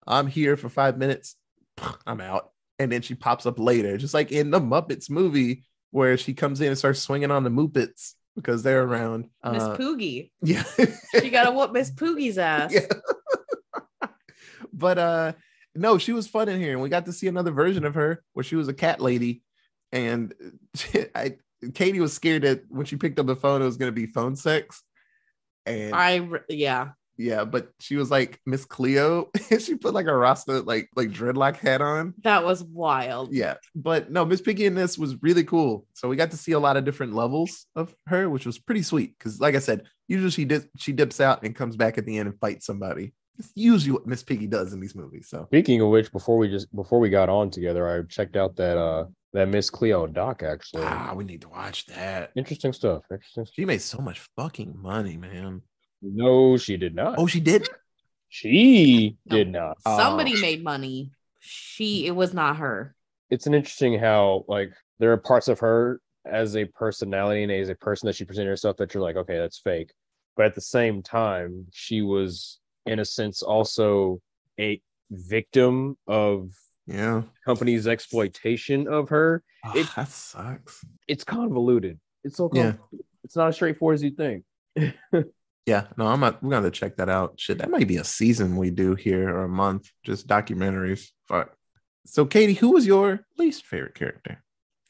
[0.07, 1.35] I'm here for five minutes,
[2.07, 2.50] I'm out,
[2.81, 5.63] and then she pops up later, just like in the Muppets movie.
[5.91, 9.25] where she comes in and starts swinging on the Muppets because they're around.
[9.49, 10.31] Miss Uh, Poogie.
[10.41, 10.63] yeah.
[11.19, 12.73] She got to whoop Miss Poogy's ass.
[12.73, 12.85] Yeah.
[14.73, 15.33] but uh
[15.73, 18.23] no, she was fun in here, and we got to see another version of her
[18.33, 19.41] where she was a cat lady,
[19.91, 20.33] and
[21.15, 21.37] I
[21.73, 24.05] Katie was scared that when she picked up the phone, it was going to be
[24.07, 24.83] phone sex,
[25.65, 26.89] and I yeah.
[27.21, 31.09] Yeah, but she was like Miss Cleo, and she put like a Rasta like like
[31.09, 32.13] dreadlock hat on.
[32.23, 33.33] That was wild.
[33.33, 35.85] Yeah, but no, Miss Piggy in this was really cool.
[35.93, 38.83] So we got to see a lot of different levels of her, which was pretty
[38.83, 39.17] sweet.
[39.17, 42.17] Because, like I said, usually she dip, she dips out and comes back at the
[42.17, 43.13] end and fights somebody.
[43.37, 45.27] It's usually what Miss Piggy does in these movies.
[45.29, 48.55] So Speaking of which, before we just before we got on together, I checked out
[48.57, 50.83] that uh that Miss Cleo doc actually.
[50.85, 52.31] ah, we need to watch that.
[52.35, 53.03] Interesting stuff.
[53.09, 53.45] Interesting.
[53.45, 53.53] Stuff.
[53.55, 55.61] She made so much fucking money, man.
[56.01, 57.15] No, she did not.
[57.17, 57.69] Oh, she did.
[58.29, 59.35] she No.
[59.35, 59.77] did not.
[59.85, 59.97] Ah.
[59.97, 60.41] Somebody Oh.
[60.41, 61.11] made money.
[61.39, 62.95] She it was not her.
[63.29, 67.69] It's an interesting how like there are parts of her as a personality and as
[67.69, 69.91] a person that she presented herself that you're like, okay, that's fake.
[70.37, 74.21] But at the same time, she was in a sense also
[74.59, 76.51] a victim of
[76.87, 79.43] Yeah, company's exploitation of her.
[79.65, 80.83] Oh, It- that sucks.
[81.07, 81.99] It's convoluted.
[82.23, 82.73] It's so Yeah.
[83.23, 84.45] It's not as straightforward as you think.
[85.65, 86.41] Yeah, no, I'm not.
[86.41, 87.39] We're gonna check that out.
[87.39, 91.07] Shit, that might be a season we do here or a month, just documentaries.
[91.27, 91.55] Fuck.
[92.05, 94.43] So, Katie, who was your least favorite character?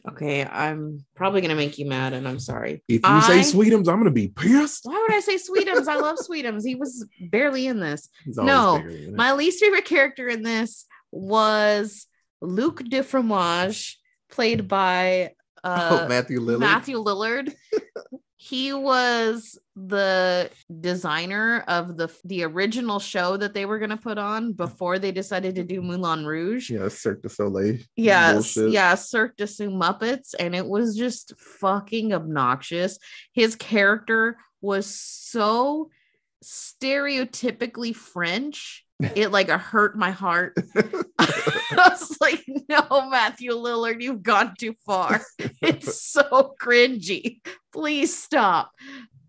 [0.08, 2.84] Okay, I'm probably gonna make you mad, and I'm sorry.
[2.88, 4.86] If you I- say Sweetums, I'm gonna be pissed.
[4.86, 5.88] Why would I say Sweetums?
[5.88, 6.66] I love Sweetums.
[6.66, 8.08] He was barely in this.
[8.26, 9.18] He's No, always bigger than it.
[9.18, 12.08] My least favorite character in this was
[12.42, 14.00] Luc de Fromage,
[14.32, 16.60] played by uh, oh, Matthew Lillard.
[16.62, 17.54] Matthew Lillard.
[18.44, 20.50] he was the
[20.80, 25.12] designer of the the original show that they were going to put on before they
[25.12, 26.72] decided to do Moulin Rouge.
[26.72, 27.78] Yeah, Cirque du Soleil.
[27.96, 28.72] Yes, Bullshit.
[28.72, 32.98] yeah, Cirque du Soleil Muppets, and it was just fucking obnoxious.
[33.32, 35.92] His character was so
[36.44, 38.84] stereotypically French.
[39.16, 40.58] It like hurt my heart.
[41.78, 45.22] I was like, no, Matthew Lillard, you've gone too far.
[45.62, 47.42] It's so cringy.
[47.72, 48.72] Please stop.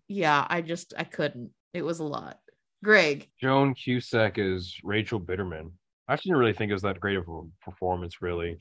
[0.09, 1.51] Yeah, I just I couldn't.
[1.75, 2.39] It was a lot.
[2.83, 5.71] Greg, Joan Cusack is Rachel Bitterman.
[6.09, 8.59] I actually didn't really think it was that great of a performance, really.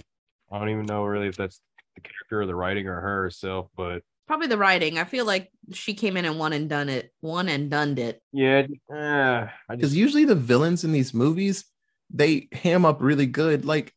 [0.52, 1.60] I don't even know really if that's
[1.96, 4.98] the character or the writing or her herself, but probably the writing.
[5.00, 7.12] I feel like she came in and one and done it.
[7.22, 8.22] One and done it.
[8.32, 11.66] yeah, uh, Because just usually the villains in these movies,
[12.14, 13.66] they ham up really good.
[13.66, 13.94] Like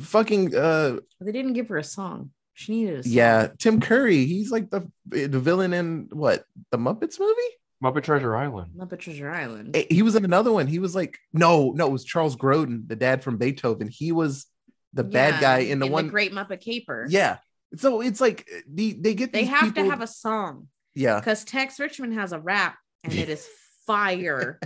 [0.00, 2.30] fucking uh They didn't give her a song.
[2.54, 3.12] She needed a song.
[3.12, 4.26] yeah, Tim Curry.
[4.26, 7.34] He's like the the villain in what the Muppets movie.
[7.82, 8.72] Muppet Treasure Island.
[8.76, 9.76] Muppet Treasure Island.
[9.76, 10.66] Eh, He was in another one.
[10.66, 13.88] He was like no, no, it was Charles Grodin, the dad from Beethoven.
[13.88, 14.46] He was
[14.92, 16.08] the bad guy in the one.
[16.08, 17.06] Great Muppet Caper.
[17.08, 17.38] yeah.
[17.76, 20.68] So it's like eh, the, they get They these have people- to have a song
[20.94, 21.18] yeah.
[21.18, 23.48] because Tex Richman has a rap and it is
[23.86, 24.60] fire.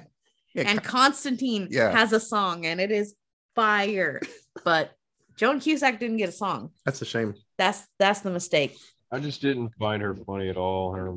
[0.56, 1.90] Yeah and Constantine Yeah.
[1.92, 3.14] has a song and it is
[3.54, 4.20] fire.
[4.64, 4.92] But
[5.36, 6.70] Joan Cusack didn't get a song.
[6.84, 7.34] that's a shame.
[7.58, 8.76] That's that's the mistake.
[9.12, 10.92] I just didn't find her funny at all.
[10.92, 11.14] Her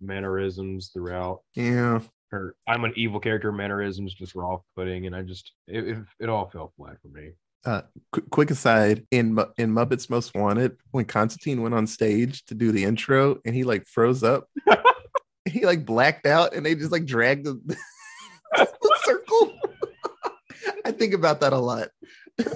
[0.00, 2.00] mannerisms throughout Yeah.
[2.30, 5.98] her I'm an evil character mannerisms just were off putting, and I just it, it,
[6.20, 7.30] it all fell flat for me.
[7.64, 12.54] Uh, qu- quick aside in in Muppets Most Wanted, when Constantine went on stage to
[12.54, 14.48] do the intro and he like froze up,
[15.48, 17.54] he like blacked out, and they just like dragged the,
[18.56, 19.52] the circle.
[20.84, 21.88] I think about that a lot.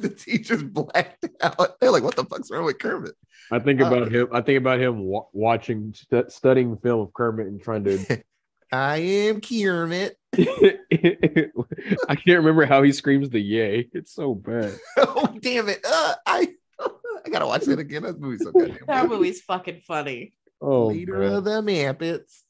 [0.00, 1.78] The teachers blacked out.
[1.80, 3.14] They're like, "What the fuck's wrong with Kermit?"
[3.52, 4.26] I think Uh, about him.
[4.32, 8.20] I think about him wa- watching, stu- studying the film of Kermit and trying to.
[8.72, 10.16] I am Kermit.
[10.36, 13.88] I can't remember how he screams the yay.
[13.92, 14.72] It's so bad.
[14.98, 15.78] oh damn it!
[15.88, 16.48] Uh, I
[16.80, 18.02] I gotta watch that again.
[18.02, 19.10] That movie's so goddamn That good.
[19.10, 20.34] movie's fucking funny.
[20.60, 21.32] Oh, leader man.
[21.34, 22.42] of the Muppets.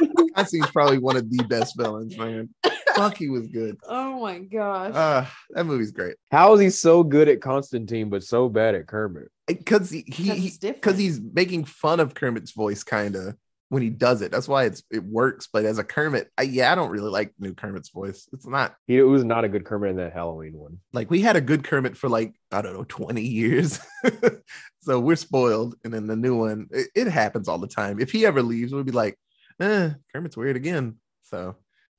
[0.36, 2.48] Constantine's probably one of the best villains, man.
[2.94, 3.76] Fuck, he was good.
[3.88, 4.94] Oh my gosh.
[4.94, 8.86] Uh, that movie's great How is he so good at Constantine but so bad at
[8.86, 9.28] Kermit?
[9.46, 13.34] because he Because he because he's making fun of Kermit's voice, kind of
[13.70, 14.30] when he does it.
[14.30, 15.48] That's why it's it works.
[15.50, 18.28] But as a Kermit, I, yeah, I don't really like new Kermit's voice.
[18.34, 20.78] It's not He was not a good Kermit in that Halloween one.
[20.92, 23.80] like we had a good Kermit for like I don't know twenty years,
[24.80, 25.76] so we're spoiled.
[25.84, 28.00] And then the new one, it, it happens all the time.
[28.00, 29.18] If he ever leaves, we'll be like,
[29.60, 30.96] eh, Kermit's weird again.
[31.22, 31.56] So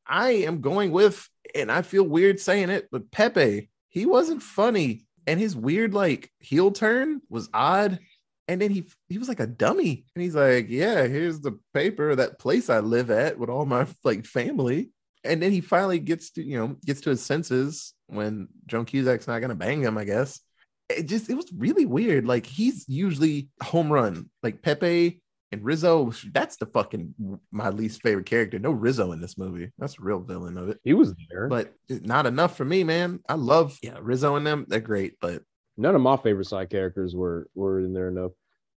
[0.07, 5.05] I am going with, and I feel weird saying it, but Pepe, he wasn't funny,
[5.27, 7.99] and his weird like heel turn was odd.
[8.47, 12.15] And then he he was like a dummy, and he's like, "Yeah, here's the paper
[12.15, 14.91] that place I live at with all my like family."
[15.23, 19.27] And then he finally gets to you know gets to his senses when Joan Cusack's
[19.27, 20.41] not gonna bang him, I guess.
[20.89, 22.25] it just it was really weird.
[22.25, 25.21] Like he's usually home run, like Pepe
[25.51, 26.11] and Rizzo.
[26.31, 28.59] That's the fucking my least favorite character.
[28.59, 29.71] No Rizzo in this movie.
[29.77, 30.79] That's a real villain of it.
[30.83, 31.47] He was there.
[31.47, 33.19] But not enough for me, man.
[33.27, 34.65] I love yeah Rizzo and them.
[34.67, 35.43] They're great, but
[35.77, 38.31] None of my favorite side characters were were in there enough.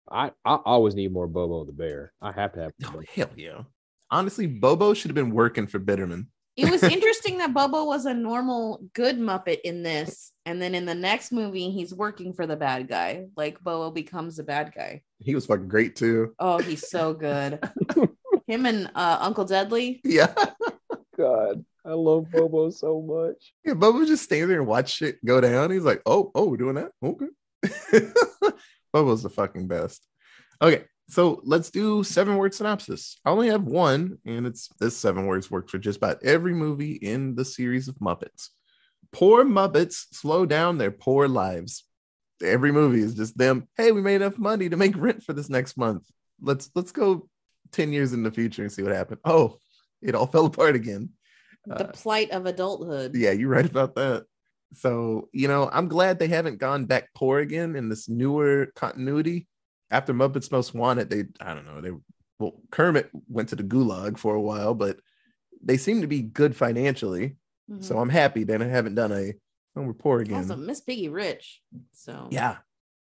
[0.10, 2.14] I I always need more Bobo the bear.
[2.22, 2.72] I have to have.
[2.86, 3.64] oh, hell yeah.
[4.12, 6.28] Honestly, Bobo should have been working for Bitterman.
[6.56, 10.86] It was interesting that Bobo was a normal good Muppet in this, and then in
[10.86, 13.26] the next movie, he's working for the bad guy.
[13.36, 15.01] Like Bobo becomes a bad guy.
[15.20, 16.36] He was fucking great too.
[16.38, 17.60] Oh, he's so good.
[18.47, 20.01] Him and uh, Uncle Deadly.
[20.04, 20.34] Yeah.
[21.18, 23.54] God, I love Bobo so much.
[23.66, 25.72] Yeah, Bobo just stands there and watch shit go down.
[25.72, 26.91] He's like, oh, oh, we're doing that.
[27.01, 28.51] Okay.
[28.93, 30.06] Bobo's the fucking best.
[30.62, 33.20] Okay, so let's do seven word synopsis.
[33.26, 36.93] I only have one, and it's this seven words works for just about every movie
[36.93, 38.49] in the series of Muppets.
[39.12, 41.84] Poor Muppets slow down their poor lives.
[42.41, 43.68] Every movie is just them.
[43.78, 46.10] Hey, we made enough money to make rent for this next month.
[46.41, 47.30] Let's let's go
[47.74, 49.20] 10 years in the future and see what happened.
[49.26, 49.58] Oh,
[50.01, 51.10] it all fell apart again.
[51.66, 53.16] The uh, plight of adulthood.
[53.16, 54.26] Yeah, you're right about that.
[54.74, 59.47] So, you know, I'm glad they haven't gone back poor again in this newer continuity.
[59.94, 61.91] After Muppets Most Wanted, they, I don't know, they,
[62.39, 64.98] well, Kermit went to the gulag for a while, but
[65.64, 67.36] they seem to be good financially.
[67.72, 67.84] Mhm.
[67.84, 69.34] So I'm happy that I haven't done a,
[69.76, 70.38] oh, we're poor again.
[70.38, 71.62] also Miss Piggy rich.
[71.94, 72.58] So Yeah.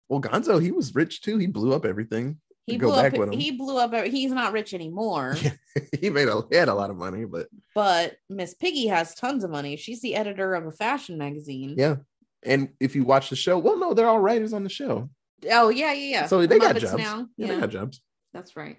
[0.08, 1.38] Well, Gonzo, he was rich too.
[1.38, 2.40] He blew up everything.
[2.66, 3.18] he go blew up.
[3.18, 3.40] with him.
[3.40, 3.94] He blew up.
[4.06, 5.36] He's not rich anymore.
[5.42, 5.52] Yeah.
[6.00, 9.44] he made a, he had a lot of money, but But Miss Piggy has tons
[9.44, 9.76] of money.
[9.76, 11.76] She's the editor of a fashion magazine.
[11.78, 11.98] yeah.
[12.44, 15.10] And if you watch the show, well, no, they're all writers on the show.
[15.52, 16.26] Oh yeah, yeah, yeah.
[16.26, 16.98] So they got jobs.
[16.98, 17.28] now.
[17.38, 18.02] Yeah, Yeah, they got jobs.
[18.34, 18.78] that's right.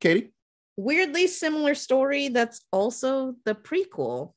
[0.00, 0.32] Katie?
[0.76, 2.28] Weirdly similar story.
[2.28, 4.32] That's also the prequel.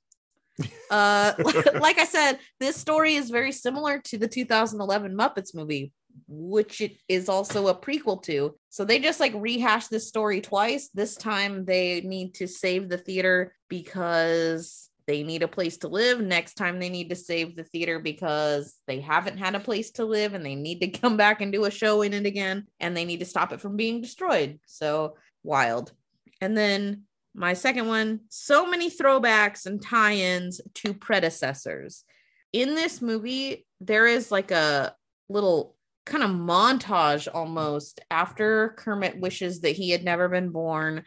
[0.92, 1.34] Uh,
[1.80, 5.92] like I said, this story is very similar to the 2011 Muppets movie,
[6.28, 8.56] which it is also a prequel to.
[8.70, 10.90] So they just like rehash this story twice.
[10.94, 16.20] This time they need to save the theater because they need a place to live.
[16.22, 20.06] Next time they need to save the theater because they haven't had a place to
[20.06, 22.96] live and they need to come back and do a show in it again and
[22.96, 24.60] they need to stop it from being destroyed.
[24.66, 25.92] So wild.
[26.42, 27.04] And then
[27.36, 32.04] my second one, so many throwbacks and tie-ins to predecessors.
[32.52, 34.96] In this movie, there is like a
[35.30, 35.76] little
[36.06, 41.04] kind of montage almost after Kermit wishes that he had never been born,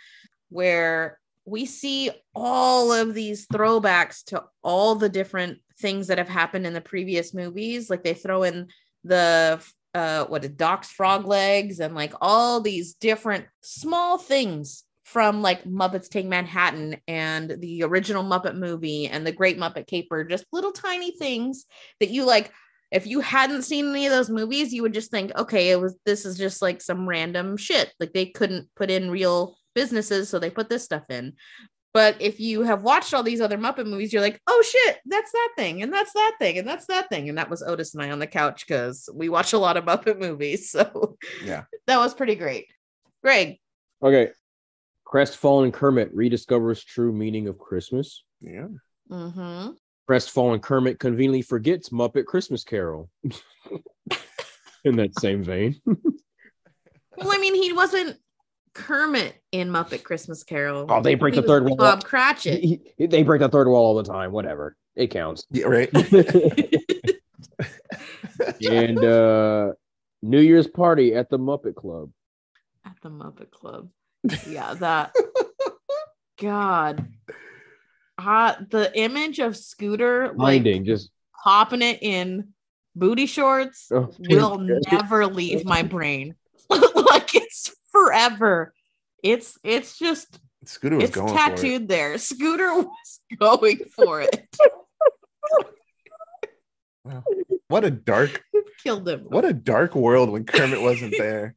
[0.48, 6.66] where we see all of these throwbacks to all the different things that have happened
[6.66, 7.88] in the previous movies.
[7.88, 8.68] Like they throw in
[9.04, 15.40] the uh what a Doc's frog legs and like all these different small things from
[15.40, 20.44] like Muppets Take Manhattan and the original Muppet movie and the Great Muppet Caper, just
[20.52, 21.64] little tiny things
[22.00, 22.52] that you like.
[22.90, 25.96] If you hadn't seen any of those movies, you would just think, okay, it was
[26.04, 27.92] this is just like some random shit.
[28.00, 31.34] Like they couldn't put in real businesses, so they put this stuff in.
[31.94, 35.30] But if you have watched all these other Muppet movies, you're like, oh shit, that's
[35.32, 37.28] that thing, and that's that thing, and that's that thing.
[37.28, 39.84] And that was Otis and I on the couch because we watch a lot of
[39.84, 40.70] Muppet movies.
[40.70, 41.64] So Yeah.
[41.86, 42.66] that was pretty great.
[43.22, 43.58] Greg,
[44.02, 44.30] Okay.
[45.06, 48.24] Crestfallen Kermit rediscovers true meaning of Christmas.
[48.40, 48.66] Yeah.
[49.10, 49.70] mm-hmm.
[50.08, 53.08] Crestfallen Kermit conveniently forgets Muppet Christmas Carol.
[54.84, 55.80] In that same vein.
[57.16, 58.18] Well, I mean, he wasn't
[58.76, 60.86] Kermit in Muppet Christmas Carol.
[60.88, 61.76] Oh, they break He the third wall.
[61.76, 62.62] Bob Cratchit.
[62.62, 64.32] He- he- they break the third wall all the time.
[64.32, 64.76] Whatever.
[64.94, 65.46] It counts.
[65.50, 65.90] Yeah, right.
[68.70, 69.72] and uh
[70.22, 72.10] New Year's party at the Muppet Club.
[72.84, 73.88] At the Muppet Club.
[74.48, 75.14] Yeah, that.
[76.40, 77.06] God.
[78.18, 81.10] Uh, the image of Scooter like just
[81.42, 82.48] popping it in
[82.94, 86.34] booty shorts oh, will never leave my brain.
[87.10, 88.72] like it's forever.
[89.22, 91.36] It's it's just Scooter was it's going for it.
[91.36, 92.18] tattooed there.
[92.18, 94.56] Scooter was going for it.
[97.04, 97.22] Wow.
[97.68, 98.42] What a dark,
[98.82, 99.20] Killed him.
[99.28, 101.54] what a dark world when Kermit wasn't there.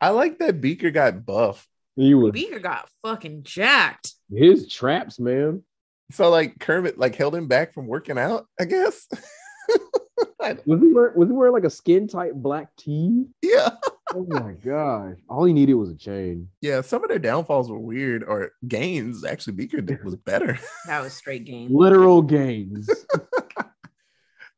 [0.00, 1.66] I like that Beaker got buff.
[1.96, 4.12] He was Beaker got fucking jacked.
[4.30, 5.62] his traps, man.
[6.10, 9.08] So like Kermit like held him back from working out, I guess.
[10.40, 13.26] I- Was he wearing was he wearing like a skin tight black tee?
[13.42, 13.70] yeah.
[14.14, 15.16] Oh my gosh.
[15.28, 16.48] All he needed was a chain.
[16.60, 19.24] Yeah, some of their downfalls were weird or gains.
[19.24, 20.56] Actually, Beaker was better.
[20.86, 21.72] That was straight gains.
[21.72, 22.88] Literal gains.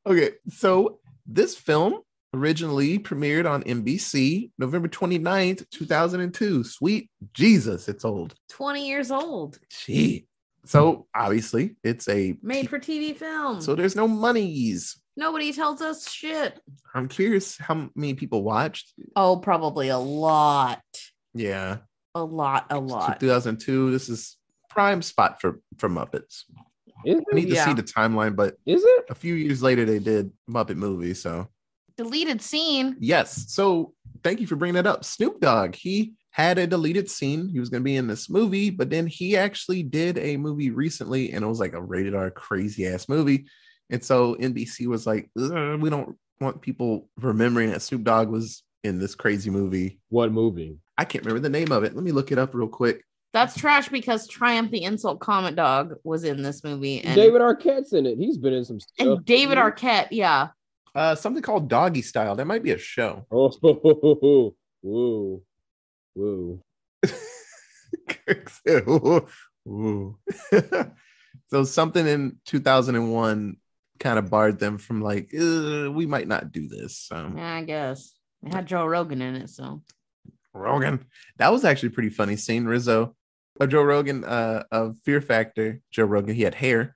[0.06, 1.98] Okay, so this film
[2.32, 6.62] originally premiered on NBC November 29th, 2002.
[6.62, 8.34] Sweet Jesus, it's old.
[8.50, 9.58] 20 years old.
[9.68, 10.28] Gee.
[10.64, 13.60] So obviously it's a Made for TV film.
[13.60, 14.96] so there's no monies.
[15.16, 16.60] Nobody tells us shit.
[16.94, 18.92] I'm curious how many people watched.
[19.14, 20.82] Oh, probably a lot.
[21.34, 21.78] Yeah,
[22.14, 23.20] A lot, a lot.
[23.20, 23.90] 2002.
[23.90, 24.36] This is
[24.70, 26.44] prime spot for for Muppets.
[27.04, 27.66] Is I need to Yeah.
[27.66, 29.04] see the timeline, but Is it?
[29.10, 31.14] a few years later they did Muppet movie.
[31.14, 31.48] So
[31.96, 32.96] Deleted scene.
[33.00, 33.52] yes.
[33.52, 35.04] So thank you for bringing that up.
[35.04, 35.74] Snoop Dogg.
[35.74, 37.48] He had a deleted scene.
[37.48, 40.70] He was going to be in this movie, but then he actually did a movie
[40.70, 43.46] recently, and it was like a rated R crazy ass movie.
[43.90, 48.98] And so NBC was like, we don't want people remembering that Snoop Dogg was in
[48.98, 50.00] this crazy movie.
[50.08, 50.78] What movie?
[50.98, 51.94] I can't remember the name of it.
[51.94, 53.02] Let me look it up real quick.
[53.32, 57.02] That's trash because Triumph the Insult Comic Dog was in this movie.
[57.02, 58.18] And David Arquette's in it.
[58.18, 59.06] He's been in some stuff.
[59.06, 60.48] and David Arquette, yeah.
[60.94, 62.34] Uh, something called Doggy Style.
[62.36, 63.26] That might be a show.
[63.32, 63.50] Oh,
[64.82, 65.42] whoa,
[66.14, 66.62] whoa.
[68.08, 69.26] Kirk said, "Ooh,
[69.68, 70.16] ooh."
[71.48, 73.56] so something in 2001
[73.98, 77.62] kind of barred them from like "Uh, we might not do this so Yeah, I
[77.62, 78.12] guess.
[78.42, 79.82] It had Joe Rogan in it, so
[80.54, 81.04] rogan
[81.36, 83.14] that was actually pretty funny scene rizzo
[83.60, 86.94] uh, joe rogan uh of fear factor joe rogan he had hair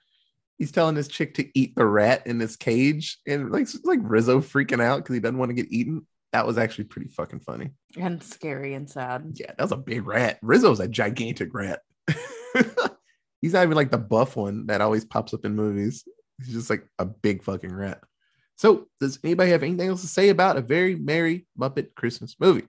[0.57, 4.41] he's telling this chick to eat the rat in this cage and like like rizzo
[4.41, 7.71] freaking out because he doesn't want to get eaten that was actually pretty fucking funny
[7.99, 9.33] and scary and sad.
[9.35, 10.39] Yeah, that was a big rat.
[10.43, 11.81] Rizzo's a gigantic rat.
[13.41, 16.05] He's not even like the buff one that always pops up in movies.
[16.45, 18.01] He's just like a big fucking rat.
[18.57, 22.67] So, does anybody have anything else to say about a very merry Muppet Christmas movie?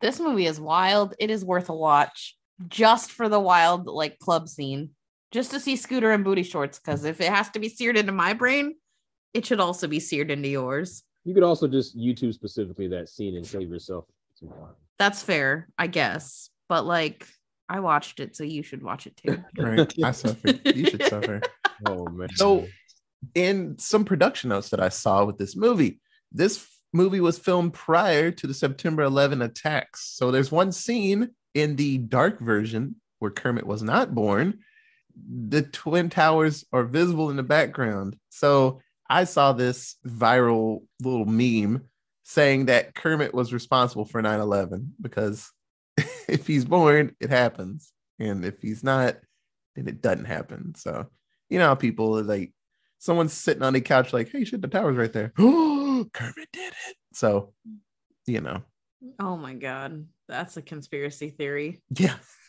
[0.00, 1.14] This movie is wild.
[1.18, 2.36] It is worth a watch
[2.68, 4.90] just for the wild like club scene.
[5.32, 8.12] Just to see Scooter and booty shorts, because if it has to be seared into
[8.12, 8.76] my brain,
[9.32, 11.02] it should also be seared into yours.
[11.24, 14.04] You could also just YouTube specifically that scene and save yourself
[14.34, 14.74] some time.
[14.98, 16.50] That's fair, I guess.
[16.68, 17.26] But like
[17.68, 19.42] I watched it, so you should watch it too.
[19.58, 19.92] Right.
[20.04, 20.48] I suffer.
[20.64, 21.40] You should suffer.
[21.86, 22.28] Oh man.
[22.36, 22.68] So,
[23.34, 26.00] in some production notes that I saw with this movie,
[26.32, 30.12] this movie was filmed prior to the September 11 attacks.
[30.14, 34.60] So there's one scene in the dark version where Kermit was not born.
[35.16, 38.16] The Twin Towers are visible in the background.
[38.30, 41.84] So I saw this viral little meme
[42.24, 45.52] saying that Kermit was responsible for 9 11 because
[46.28, 47.92] if he's born, it happens.
[48.18, 49.16] And if he's not,
[49.76, 50.74] then it doesn't happen.
[50.74, 51.06] So,
[51.50, 52.52] you know people like,
[53.04, 55.32] someone's sitting on a couch, like, hey, shit, the tower's right there.
[55.38, 56.96] Oh, Kermit did it.
[57.12, 57.52] So,
[58.26, 58.62] you know,
[59.20, 61.82] oh my god, that's a conspiracy theory.
[61.90, 62.16] yeah.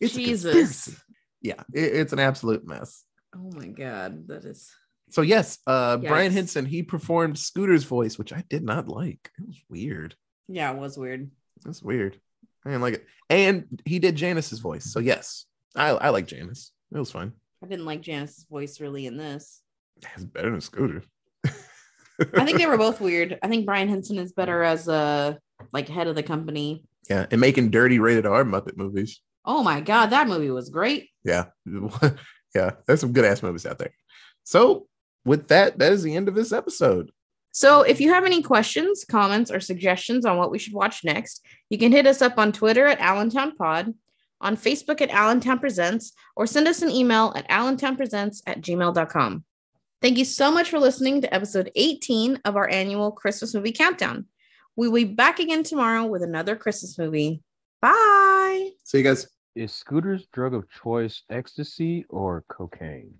[0.00, 0.94] it's Jesus.
[1.42, 3.04] Yeah, it- it's an absolute mess.
[3.34, 4.70] Oh my god, that is
[5.10, 9.30] So, yes, uh, Brian Henson, he performed Scooter's voice, which I did not like.
[9.38, 10.14] It was weird.
[10.48, 11.30] yeah, it was weird.
[11.66, 12.16] It's weird.
[12.64, 13.06] I didn't like it.
[13.28, 14.84] And he did Janice's voice.
[14.84, 16.72] So, yes, I, I like Janice.
[16.94, 17.32] It was fine.
[17.62, 19.62] I didn't like Janice's voice really in this.
[20.14, 21.02] It's better than Scooter.
[22.34, 23.38] I think they were both weird.
[23.42, 25.38] I think Brian Henson is better as a
[25.72, 26.84] like head of the company.
[27.08, 29.20] yeah, and making dirty rated R Muppet movies.
[29.44, 31.08] Oh my god, that movie was great.
[31.24, 31.46] Yeah.
[32.54, 32.72] yeah.
[32.86, 33.94] There's some good ass movies out there.
[34.44, 34.86] So,
[35.24, 37.10] with that, that is the end of this episode.
[37.52, 41.44] So if you have any questions, comments, or suggestions on what we should watch next,
[41.68, 43.92] you can hit us up on Twitter at Allentown Pod,
[44.40, 49.44] on Facebook at Allentown Presents, or send us an email at allentownpresents at gmail.com.
[50.02, 54.24] Thank you so much for listening to episode 18 of our annual Christmas movie countdown.
[54.76, 57.42] We will be back again tomorrow with another Christmas movie.
[57.82, 58.70] Bye.
[58.84, 59.26] See you guys.
[59.54, 63.14] is Scooter's drug of choice ecstasy or cocaine?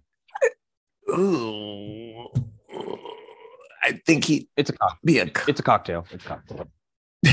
[1.10, 2.28] Ooh.
[3.82, 5.24] I think he'd It's a cock- be a.
[5.48, 6.06] it's a cocktail.
[6.12, 6.68] It's a cocktail.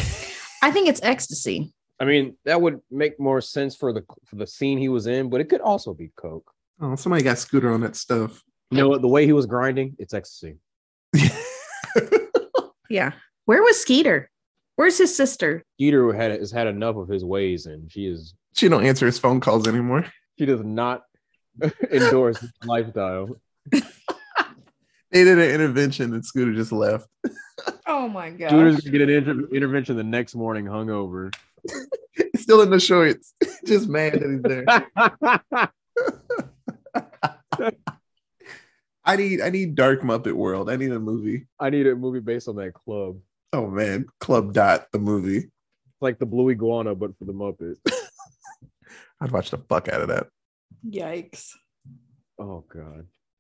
[0.62, 1.74] I think it's ecstasy.
[2.00, 5.30] I mean, that would make more sense for the for the scene he was in,
[5.30, 6.50] but it could also be coke.
[6.82, 8.42] Oh, somebody got Scooter on that stuff.
[8.72, 9.02] You know what?
[9.02, 10.58] The way he was grinding, it's ecstasy.
[12.90, 13.12] Yeah.
[13.46, 14.30] Where was Skeeter?
[14.78, 15.66] Where's his sister?
[15.76, 19.20] Skeeter had has had enough of his ways, and she is she don't answer his
[19.20, 20.06] phone calls anymore.
[20.40, 21.04] she does not
[21.92, 23.30] endorse this lifestyle.
[25.10, 27.08] They did an intervention and Scooter just left.
[27.88, 28.50] Oh my god.
[28.50, 31.34] Scooter's gonna get an inter- intervention the next morning, hungover.
[32.14, 33.34] He's still in the shorts.
[33.66, 34.42] just mad that he's
[37.62, 37.76] there.
[39.08, 40.70] I need I need Dark Muppet World.
[40.70, 41.48] I need a movie.
[41.60, 43.18] I need a movie based on that club,
[43.54, 45.50] Oh man, Club Dot, the movie.
[46.02, 47.78] like the Blue Iguana, but for the Muppets.
[49.22, 50.28] I'd watch the fuck out of that.
[50.88, 51.52] Yikes.
[52.38, 53.08] Oh god.